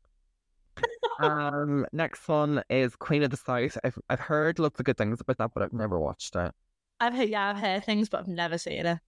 [1.21, 3.79] um, next one is Queen of the South.
[3.85, 6.53] I've I've heard lots of good things about that, but I've never watched it.
[7.01, 8.99] I've heard, yeah, I've heard things, but I've never seen it.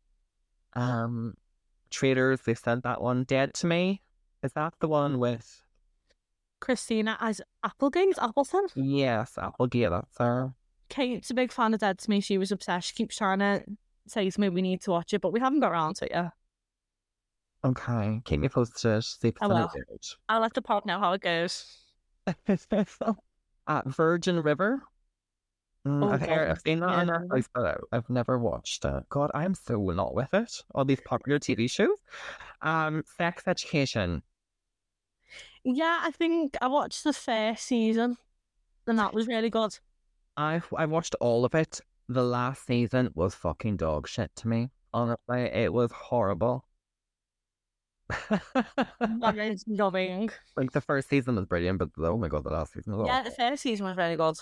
[0.75, 1.35] Um,
[1.91, 3.25] Traitors, they've said that one.
[3.25, 4.03] Dead to Me,
[4.43, 5.63] is that the one with?
[6.61, 8.67] Christina as Applegate, Appleton.
[8.75, 9.91] Yes, Applegate.
[9.91, 10.53] That's her.
[10.89, 12.21] Kate's a big fan of Dead to Me.
[12.21, 12.89] She was obsessed.
[12.89, 13.65] She keeps trying to
[14.07, 16.13] say to me we need to watch it, but we haven't got around to it
[16.13, 16.33] yet.
[17.65, 19.03] Okay, keep me posted.
[19.05, 19.69] See if it's I any will.
[19.69, 20.01] good.
[20.29, 21.65] I'll let the pod know how it goes.
[23.67, 24.83] uh, Virgin River.
[25.87, 27.19] Mm, Oh, I've, heard, I've seen that on yeah.
[27.19, 29.09] Netflix, but I've never watched it.
[29.09, 30.53] God, I'm so not with it.
[30.75, 31.97] All these popular TV shows.
[32.63, 34.23] Um, Sex Education.
[35.65, 38.17] Yeah, I think I watched the first season,
[38.87, 39.79] and that was really good.
[40.37, 41.81] I I watched all of it.
[42.09, 44.71] The last season was fucking dog shit to me.
[44.95, 46.65] Honestly, it was horrible.
[49.01, 50.31] Loving.
[50.57, 53.19] like the first season was brilliant, but oh my god, the last season was Yeah,
[53.21, 53.31] awful.
[53.31, 54.37] the first season was really good.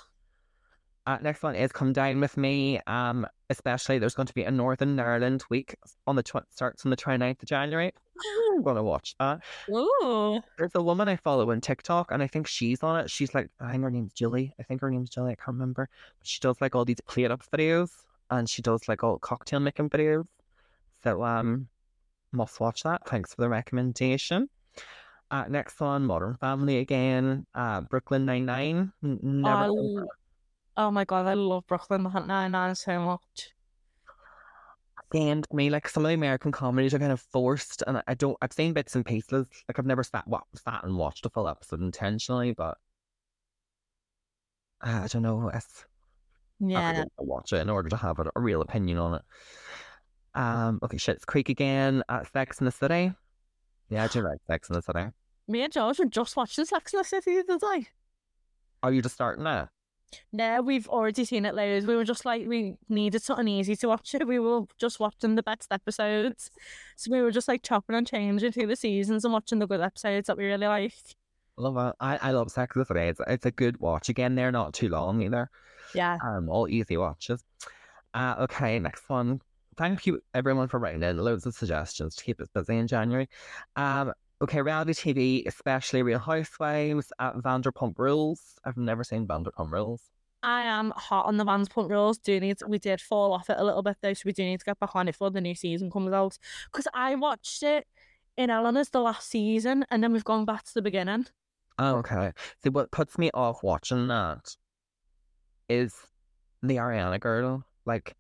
[1.06, 2.80] Uh, next one is Come Dine with Me.
[2.88, 5.76] Um, especially there's going to be a Northern Ireland week
[6.08, 7.92] on the tw- starts on the 29th of January.
[8.52, 9.40] I'm going to watch that.
[9.70, 10.40] Ooh.
[10.58, 13.08] There's a woman I follow on TikTok and I think she's on it.
[13.10, 14.52] She's like, I think her name's Julie.
[14.58, 15.30] I think her name's Julie.
[15.32, 15.88] I can't remember.
[16.18, 17.90] But she does like all these plate up videos
[18.30, 20.26] and she does like all cocktail making videos.
[21.04, 21.68] So, um,
[22.36, 23.06] must watch that.
[23.08, 24.48] Thanks for the recommendation.
[25.30, 27.46] Uh, next one, Modern Family again.
[27.54, 28.92] Uh, Brooklyn Nine Nine.
[29.02, 29.48] Never.
[29.48, 30.04] I
[30.76, 33.50] oh my god, I love Brooklyn Nine-Nine so much.
[35.14, 38.14] and me like some of the American comedies are kind of forced, and I- I
[38.14, 38.36] don't.
[38.42, 39.46] I've seen bits and pieces.
[39.68, 42.76] Like I've never sat, wa- sat and watched a full episode intentionally, but
[44.82, 45.48] uh, I don't know.
[45.52, 45.84] It's,
[46.62, 46.92] I Yeah.
[47.04, 49.22] to watch it in order to have a, a real opinion on it.
[50.36, 50.78] Um.
[50.82, 50.98] Okay.
[50.98, 52.02] Schitt's Creek again.
[52.08, 53.12] Uh, Sex in the City.
[53.88, 55.06] Yeah, I do like Sex in the City.
[55.48, 57.88] Me and George were just watching Sex in the City the other day.
[58.82, 59.68] Are you just starting it?
[60.32, 61.86] No, we've already seen it loads.
[61.86, 64.26] We were just like, we needed something easy to watch it.
[64.26, 66.50] We were just watching the best episodes.
[66.96, 69.80] So we were just like chopping and changing through the seasons and watching the good
[69.80, 70.94] episodes that we really like.
[71.56, 71.96] Love it.
[72.00, 73.00] I, I love Sex in the City.
[73.00, 74.08] It's, it's a good watch.
[74.08, 75.50] Again, they're not too long either.
[75.94, 76.18] Yeah.
[76.22, 77.42] Um, all easy watches.
[78.14, 79.40] Uh, okay, next one.
[79.76, 83.28] Thank you everyone for writing in loads of suggestions to keep us busy in January.
[83.76, 88.58] Um, okay, reality TV, especially Real Housewives, uh, Vanderpump Rules.
[88.64, 90.02] I've never seen Vanderpump Rules.
[90.42, 92.18] I am hot on the Vanderpump Rules.
[92.18, 94.60] Do need we did fall off it a little bit though, so we do need
[94.60, 96.38] to get back on it before the new season comes out.
[96.72, 97.86] Because I watched it
[98.38, 101.26] in Eleanor's the last season, and then we've gone back to the beginning.
[101.78, 102.32] Oh, okay.
[102.62, 104.56] See, what puts me off watching that
[105.68, 105.94] is
[106.62, 107.64] the Ariana girl.
[107.84, 108.14] Like,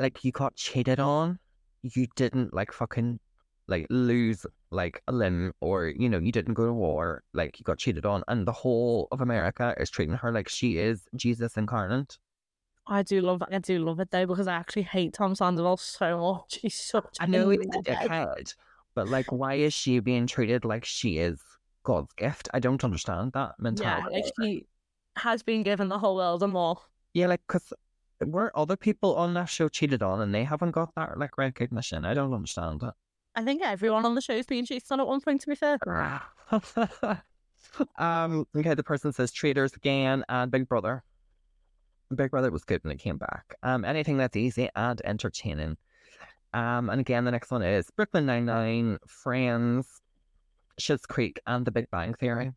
[0.00, 1.38] like you got cheated on.
[1.82, 3.20] You didn't like fucking
[3.68, 7.64] like lose like a limb or you know you didn't go to war like you
[7.64, 11.56] got cheated on and the whole of america is treating her like she is jesus
[11.56, 12.18] incarnate
[12.86, 16.18] I do love I do love it though because I actually hate Tom Sandoval so
[16.18, 16.58] much.
[16.62, 18.54] He's such i know he's a dickhead
[18.94, 21.40] but like why is she being treated like she is
[21.84, 24.66] god's gift i don't understand that Yeah, mentality like she
[25.16, 26.78] has been given the whole world and more.
[27.14, 27.72] yeah like because
[28.28, 32.04] were other people on that show cheated on and they haven't got that like recognition
[32.04, 32.94] i don't understand it
[33.36, 35.40] I think everyone on the show's been cheated on at one point.
[35.42, 35.78] To be fair,
[37.96, 41.04] um, okay, the person says Traitors again and Big Brother.
[42.14, 43.54] Big Brother was good when it came back.
[43.62, 45.76] Um, anything that's easy and entertaining.
[46.52, 50.00] Um, and again, the next one is Brooklyn Nine Nine, Friends,
[50.80, 52.52] Schitt's Creek, and The Big Bang Theory.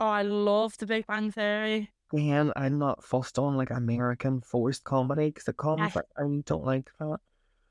[0.00, 1.90] oh, I love The Big Bang Theory.
[2.12, 5.80] Again, I'm not fussed on like American forced comedy because it comes.
[5.80, 5.90] Yeah.
[5.94, 7.18] Like, I don't like that.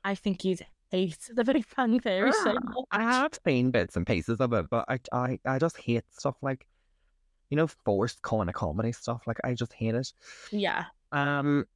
[0.04, 2.84] I think you'd hate The Big Bang Theory so much.
[2.92, 6.36] I have seen bits and pieces of it, but I, I, I just hate stuff
[6.42, 6.66] like,
[7.50, 9.22] you know, forced kind of comedy stuff.
[9.26, 10.12] Like I just hate it.
[10.52, 10.84] Yeah.
[11.12, 11.66] Um,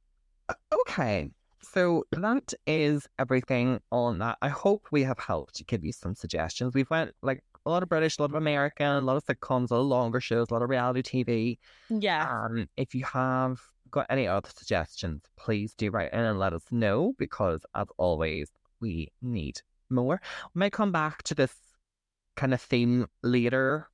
[0.71, 4.37] okay, so that is everything on that.
[4.41, 6.73] I hope we have helped give you some suggestions.
[6.73, 9.71] We've went like a lot of British, a lot of American, a lot of sitcoms,
[9.71, 11.57] a lot of longer shows, a lot of reality TV.
[11.89, 12.27] Yeah.
[12.29, 13.59] Um, if you have
[13.89, 18.49] got any other suggestions, please do write in and let us know because, as always,
[18.79, 20.21] we need more.
[20.53, 21.55] We might come back to this
[22.35, 23.89] kind of theme later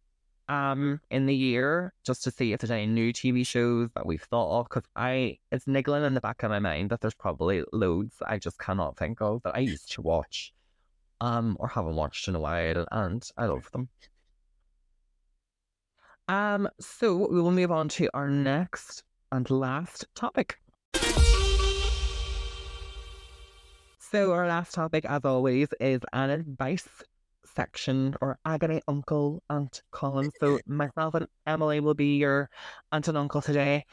[0.47, 4.23] um in the year just to see if there's any new TV shows that we've
[4.23, 7.63] thought of because I it's niggling in the back of my mind that there's probably
[7.71, 10.53] loads I just cannot think of that I used to watch
[11.21, 13.89] um or haven't watched in a while and I love them.
[16.27, 20.57] Um so we will move on to our next and last topic.
[24.11, 26.87] So our last topic, as always, is an advice
[27.45, 30.31] section or agony uncle aunt Colin.
[30.39, 32.49] So myself and Emily will be your
[32.91, 33.85] aunt and uncle today,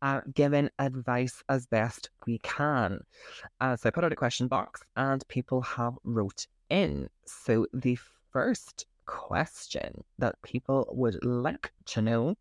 [0.00, 3.00] uh, giving advice as best we can.
[3.60, 7.08] Uh, so I put out a question box and people have wrote in.
[7.26, 7.98] So the
[8.30, 12.36] first question that people would like to know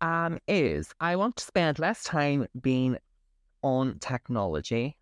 [0.00, 2.98] um, is I want to spend less time being
[3.62, 4.96] on technology.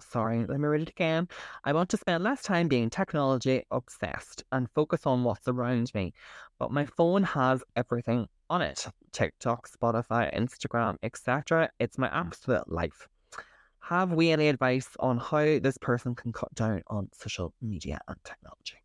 [0.00, 1.28] Sorry, let me read it again.
[1.64, 6.12] I want to spend less time being technology obsessed and focus on what's around me.
[6.58, 11.70] But my phone has everything on it TikTok, Spotify, Instagram, etc.
[11.78, 13.08] It's my absolute life.
[13.82, 18.16] Have we any advice on how this person can cut down on social media and
[18.24, 18.78] technology?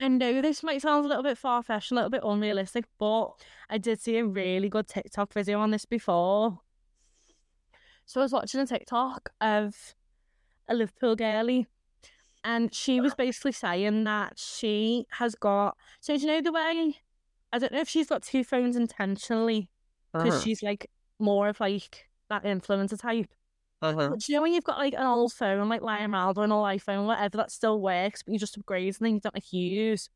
[0.00, 3.32] I know this might sound a little bit far fetched, a little bit unrealistic, but
[3.68, 6.60] I did see a really good TikTok video on this before.
[8.06, 9.94] So I was watching a TikTok of
[10.68, 11.68] a Liverpool girlie,
[12.44, 15.78] and she was basically saying that she has got.
[16.00, 16.98] So do you know the way?
[17.52, 19.70] I don't know if she's got two phones intentionally
[20.18, 20.40] because Uh-huh.
[20.40, 23.30] she's like more of like that influencer type.
[23.82, 24.08] Uh-huh.
[24.08, 26.52] Do you know when you've got like an old phone, like lying around or an
[26.52, 29.52] old iPhone, whatever, that still works, but you just upgrade and then you don't like
[29.52, 30.08] use?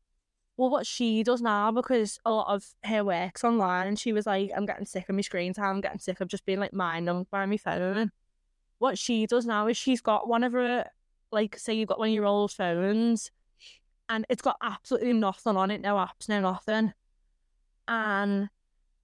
[0.57, 4.25] Well, what she does now, because a lot of her work's online, and she was
[4.25, 6.73] like, I'm getting sick of my screen time, I'm getting sick of just being like
[6.73, 8.11] minded by my phone.
[8.77, 10.85] What she does now is she's got one of her,
[11.31, 13.31] like, say you've got one of your old phones
[14.07, 16.93] and it's got absolutely nothing on it, no apps, no nothing.
[17.87, 18.49] And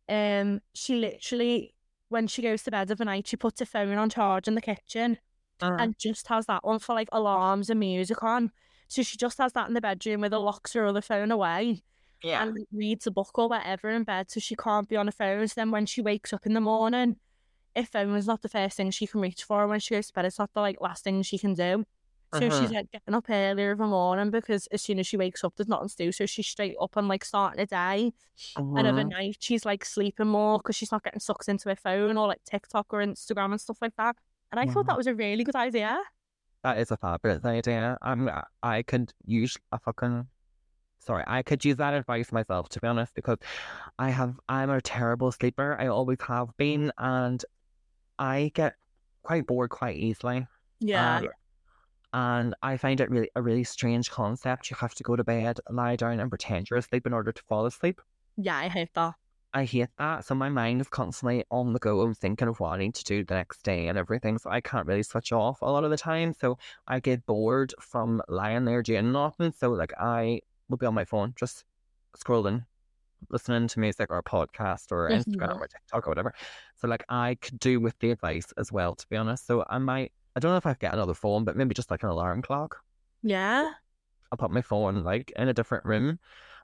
[0.08, 1.74] um, she literally,
[2.12, 4.56] when she goes to bed of a night, she puts her phone on charge in
[4.56, 5.18] the kitchen
[5.62, 5.78] Uh-huh.
[5.80, 8.52] and just has that one for like alarms and music on.
[8.88, 11.82] So she just has that in the bedroom with her locks her other phone away
[12.24, 12.44] yeah.
[12.44, 15.48] and reads a book or whatever in bed so she can't be on her phone.
[15.48, 17.18] So then when she wakes up in the morning,
[17.76, 20.14] if phone is not the first thing she can reach for, when she goes to
[20.14, 21.86] bed, it's not the like last thing she can do.
[22.34, 22.62] So Uh-huh.
[22.62, 25.54] she's like getting up earlier in the morning because as soon as she wakes up,
[25.56, 26.12] there's nothing to do.
[26.12, 28.14] So she's straight up and like starting a day.
[28.56, 28.90] And Uh-huh.
[28.90, 32.44] overnight, she's like sleeping more because she's not getting sucked into her phone or like
[32.46, 34.16] TikTok or Instagram and stuff like that.
[34.52, 36.00] And I thought that was a really good idea.
[36.64, 37.98] That is a fabulous idea.
[38.02, 38.30] I'm,
[38.62, 40.28] I could use a fucking.
[41.00, 43.40] Sorry, I could use that advice myself, to be honest, because
[43.98, 44.40] I have.
[44.48, 45.76] I'm a terrible sleeper.
[45.80, 47.44] I always have been, and
[48.20, 48.76] I get
[49.24, 50.48] quite bored quite easily.
[50.80, 51.18] Yeah.
[51.18, 51.28] Um,
[52.14, 54.70] And I find it really a really strange concept.
[54.70, 57.44] You have to go to bed, lie down, and pretend you're asleep in order to
[57.44, 58.02] fall asleep.
[58.38, 59.16] Yeah, I hate that.
[59.54, 60.26] I hate that.
[60.26, 63.04] So my mind is constantly on the go and thinking of what I need to
[63.04, 64.38] do the next day and everything.
[64.38, 66.34] So I can't really switch off a lot of the time.
[66.34, 66.58] So
[66.88, 69.52] I get bored from lying there doing nothing.
[69.52, 71.66] So like I will be on my phone just
[72.18, 72.66] scrolling,
[73.30, 76.34] listening to music or a podcast or Instagram or TikTok or whatever.
[76.78, 79.46] So like I could do with the advice as well, to be honest.
[79.46, 82.04] So I might I don't know if I get another phone, but maybe just like
[82.04, 82.78] an alarm clock.
[83.24, 83.72] Yeah.
[84.32, 86.20] I'll put my phone like in a different room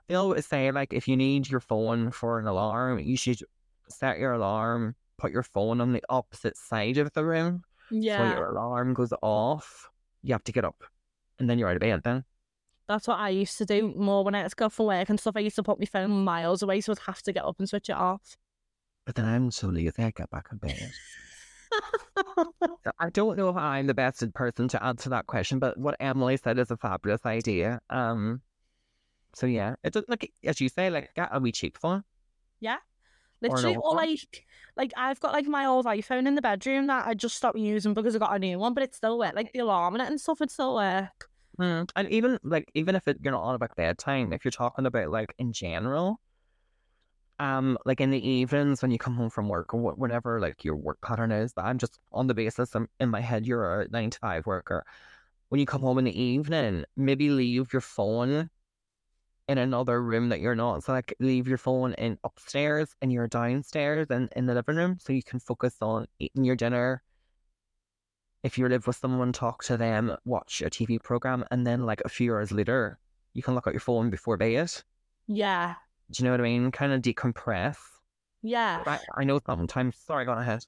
[0.08, 3.40] they always say like if you need your phone for an alarm, you should
[3.88, 7.62] set your alarm, put your phone on the opposite side of the room.
[7.90, 8.32] Yeah.
[8.32, 9.88] So your alarm goes off.
[10.22, 10.82] You have to get up.
[11.38, 12.24] And then you're out of bed then.
[12.88, 15.20] That's what I used to do more when I had to go for work and
[15.20, 15.36] stuff.
[15.36, 17.68] I used to put my phone miles away so I'd have to get up and
[17.68, 18.36] switch it off.
[19.04, 20.90] But then I'm so lazy I get back in bed.
[22.98, 26.36] I don't know if I'm the best person to answer that question, but what Emily
[26.36, 27.80] said is a fabulous idea.
[27.90, 28.40] Um
[29.34, 32.04] so yeah, it does like as you say, like get a wee cheap phone.
[32.60, 32.78] Yeah.
[33.40, 34.46] Literally, or, or like,
[34.76, 37.94] like I've got like my old iPhone in the bedroom that I just stopped using
[37.94, 39.34] because I got a new one, but it's still work.
[39.34, 41.28] Like the alarm in it and stuff, it still work.
[41.58, 41.88] Mm.
[41.94, 45.10] And even like even if it, you're not on about bedtime, if you're talking about
[45.10, 46.20] like in general,
[47.38, 50.76] um, like in the evenings when you come home from work or whatever, like your
[50.76, 51.52] work pattern is.
[51.52, 54.46] But I'm just on the basis I'm, in my head you're a nine to five
[54.46, 54.84] worker.
[55.48, 58.50] When you come home in the evening, maybe leave your phone
[59.48, 60.84] in another room that you're not.
[60.84, 64.98] So like leave your phone in upstairs and you're downstairs and in the living room
[65.00, 67.02] so you can focus on eating your dinner.
[68.42, 72.02] If you live with someone, talk to them, watch a TV program, and then like
[72.04, 72.98] a few hours later,
[73.32, 74.70] you can look at your phone before bed.
[75.26, 75.74] Yeah.
[76.10, 76.70] Do you know what I mean?
[76.70, 77.76] Kind of decompress.
[78.42, 78.82] Yeah.
[78.86, 79.96] I, I know sometimes.
[79.96, 80.64] Sorry, go on ahead.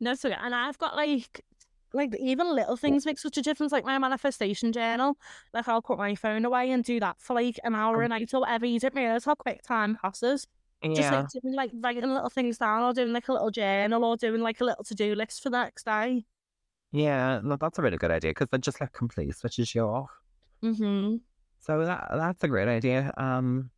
[0.00, 1.44] No, so and I've got like
[1.92, 3.72] like even little things make such a difference.
[3.72, 5.16] Like my manifestation journal,
[5.52, 8.32] like I'll put my phone away and do that for like an hour a night
[8.32, 8.66] or whatever.
[8.66, 10.46] You don't realize how quick time passes.
[10.82, 10.94] Yeah.
[10.94, 14.16] Just like doing like writing little things down, or doing like a little journal, or
[14.16, 16.24] doing like a little to do list for the next day.
[16.92, 20.10] Yeah, no, that's a really good idea because it just like completely switches you off.
[20.62, 21.16] Mm-hmm.
[21.58, 23.12] So that that's a great idea.
[23.16, 23.70] Um,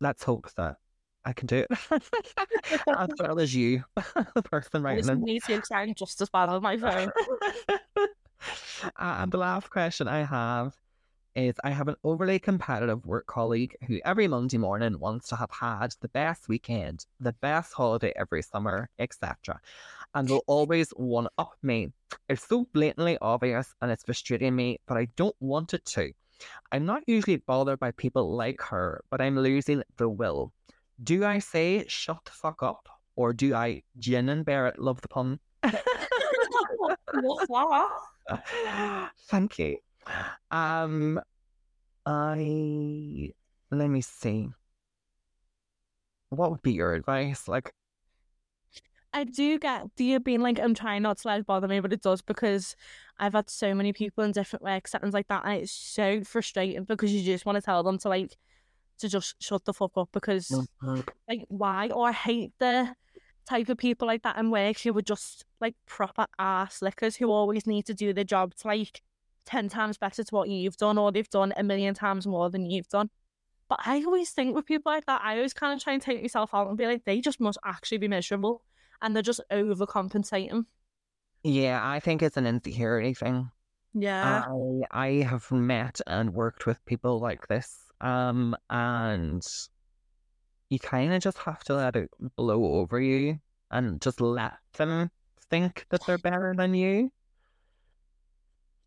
[0.00, 0.76] let's hope that
[1.24, 1.68] I can do it
[2.88, 3.84] as well as you,
[4.34, 5.22] the person writing them.
[5.22, 7.10] Me too, I'm just as bad on my phone.
[7.68, 8.08] uh,
[8.96, 10.74] and the last question I have
[11.34, 15.50] is I have an overly competitive work colleague who every Monday morning wants to have
[15.50, 19.60] had the best weekend, the best holiday every summer, etc.
[20.14, 21.92] And will always one up me.
[22.28, 26.12] It's so blatantly obvious and it's frustrating me, but I don't want it to.
[26.72, 30.52] I'm not usually bothered by people like her, but I'm losing the will.
[31.02, 34.78] Do I say shut the fuck up or do I Gin and Bare It?
[34.78, 35.40] Love the pun.
[39.28, 39.78] Thank you.
[40.50, 41.20] Um,
[42.06, 43.32] I
[43.70, 44.48] let me see.
[46.30, 47.48] What would be your advice?
[47.48, 47.72] Like,
[49.12, 51.80] I do get do you being like, I'm trying not to let it bother me,
[51.80, 52.76] but it does because
[53.18, 56.84] I've had so many people in different work settings like that, and it's so frustrating
[56.84, 58.36] because you just want to tell them to like
[58.98, 61.00] to just shut the fuck up because mm-hmm.
[61.28, 61.88] like why?
[61.88, 62.94] Or I hate the
[63.48, 67.30] type of people like that in work who would just like proper ass lickers who
[67.30, 69.02] always need to do their job to like
[69.46, 72.70] ten times better to what you've done or they've done a million times more than
[72.70, 73.10] you've done.
[73.68, 76.22] But I always think with people like that, I always kind of try and take
[76.22, 78.62] myself out and be like, they just must actually be miserable
[79.02, 80.64] and they're just overcompensating.
[81.42, 83.50] Yeah, I think it's an insecurity thing.
[83.94, 84.44] Yeah.
[84.46, 89.46] I I have met and worked with people like this um, and
[90.70, 93.38] you kind of just have to let it blow over you
[93.70, 95.10] and just let them
[95.50, 97.10] think that they're better than you.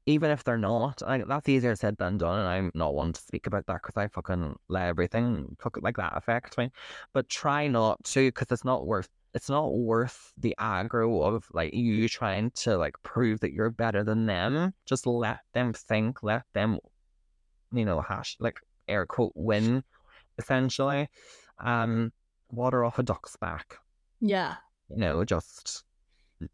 [0.08, 3.22] Even if they're not, like that's easier said than done, and I'm not one to
[3.22, 6.72] speak about that because I fucking let everything fuck, like that affect me.
[7.14, 11.74] But try not to, because it's not worth it's not worth the aggro of like
[11.74, 14.74] you trying to like prove that you're better than them.
[14.86, 16.80] Just let them think, let them,
[17.72, 19.84] you know, hash like air quote win,
[20.38, 21.08] essentially.
[21.60, 22.12] Um,
[22.52, 23.78] water off a duck's back.
[24.20, 24.56] Yeah.
[24.90, 25.84] You know, just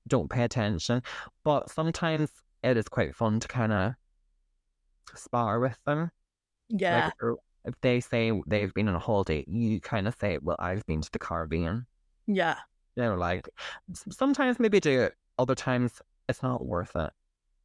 [0.08, 1.02] don't pay attention.
[1.44, 2.30] But sometimes
[2.64, 3.94] it is quite fun to kind of
[5.16, 6.12] spar with them.
[6.70, 7.12] Yeah.
[7.22, 10.86] Like, if they say they've been on a holiday, you kind of say, "Well, I've
[10.86, 11.86] been to the Caribbean."
[12.28, 12.58] Yeah.
[12.96, 13.50] You know, like
[13.94, 15.16] sometimes maybe do it.
[15.40, 17.12] Other times it's not worth it.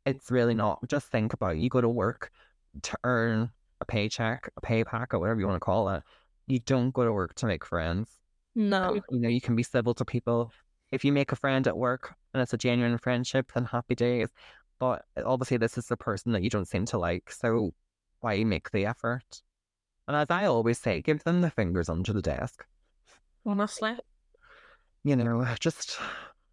[0.07, 0.81] It's really not.
[0.89, 1.59] Just think about it.
[1.59, 2.31] You go to work
[2.83, 6.03] to earn a paycheck, a pay pack, or whatever you want to call it.
[6.47, 8.11] You don't go to work to make friends.
[8.55, 8.95] No.
[8.95, 10.53] You know, you can be civil to people.
[10.91, 14.29] If you make a friend at work and it's a genuine friendship, then happy days.
[14.83, 17.73] but obviously this is the person that you don't seem to like, so
[18.19, 19.41] why make the effort?
[20.09, 22.67] And as I always say, give them the fingers under the desk.
[23.47, 23.97] Honestly.
[25.05, 25.99] You know, just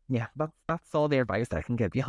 [0.07, 2.03] yeah, that's that's all the advice I can give you.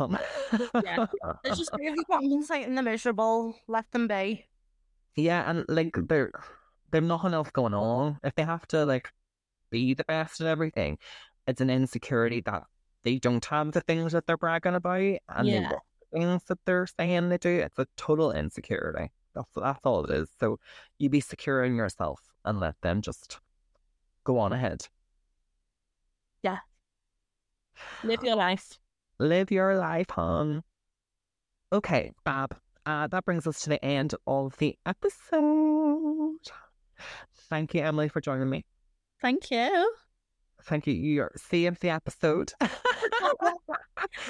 [0.83, 1.05] Yeah.
[1.43, 3.55] It's just really compensating the miserable.
[3.67, 4.45] Let them be.
[5.15, 6.31] Yeah, and like they're
[6.91, 8.19] they've nothing else going on.
[8.23, 9.11] If they have to like
[9.69, 10.97] be the best at everything,
[11.47, 12.63] it's an insecurity that
[13.03, 15.69] they don't have the things that they're bragging about and Yeah.
[15.69, 15.79] the
[16.19, 17.49] things that they're saying they do.
[17.59, 19.11] It's a total insecurity.
[19.35, 20.29] That's that's all it is.
[20.39, 20.59] So
[20.97, 23.39] you be secure in yourself and let them just
[24.23, 24.87] go on ahead.
[28.03, 28.79] Live your life.
[29.19, 30.63] Live your life, hon.
[31.71, 32.55] Okay, Fab.
[32.85, 36.35] Uh, that brings us to the end of the episode.
[37.49, 38.65] Thank you, Emily, for joining me.
[39.21, 39.93] Thank you.
[40.63, 40.93] Thank you.
[40.93, 42.53] You're saved the episode.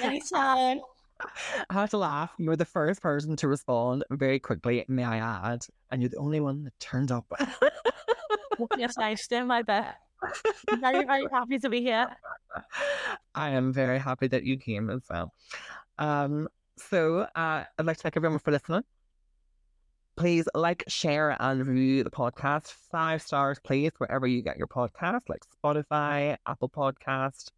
[0.02, 0.80] Anytime.
[1.70, 2.32] I have to laugh.
[2.38, 6.16] You were the first person to respond very quickly, may I add, and you're the
[6.16, 7.26] only one that turned up.
[8.76, 9.96] yes, nice to my bet.
[10.80, 12.08] Very, very happy to be here.
[13.34, 15.32] I am very happy that you came as well.
[15.98, 18.82] Um, so uh, I'd like to thank everyone for listening.
[20.16, 22.72] Please like, share, and review the podcast.
[22.90, 27.50] Five stars, please, wherever you get your podcast, like Spotify, Apple Podcast,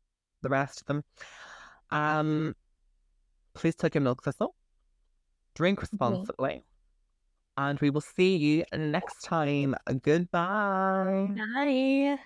[0.43, 1.05] the rest of them.
[1.91, 2.55] Um,
[3.55, 4.55] please take your milk thistle.
[5.55, 6.65] Drink responsibly
[7.57, 9.75] and we will see you next time.
[10.03, 11.29] Goodbye.
[11.37, 12.19] Bye.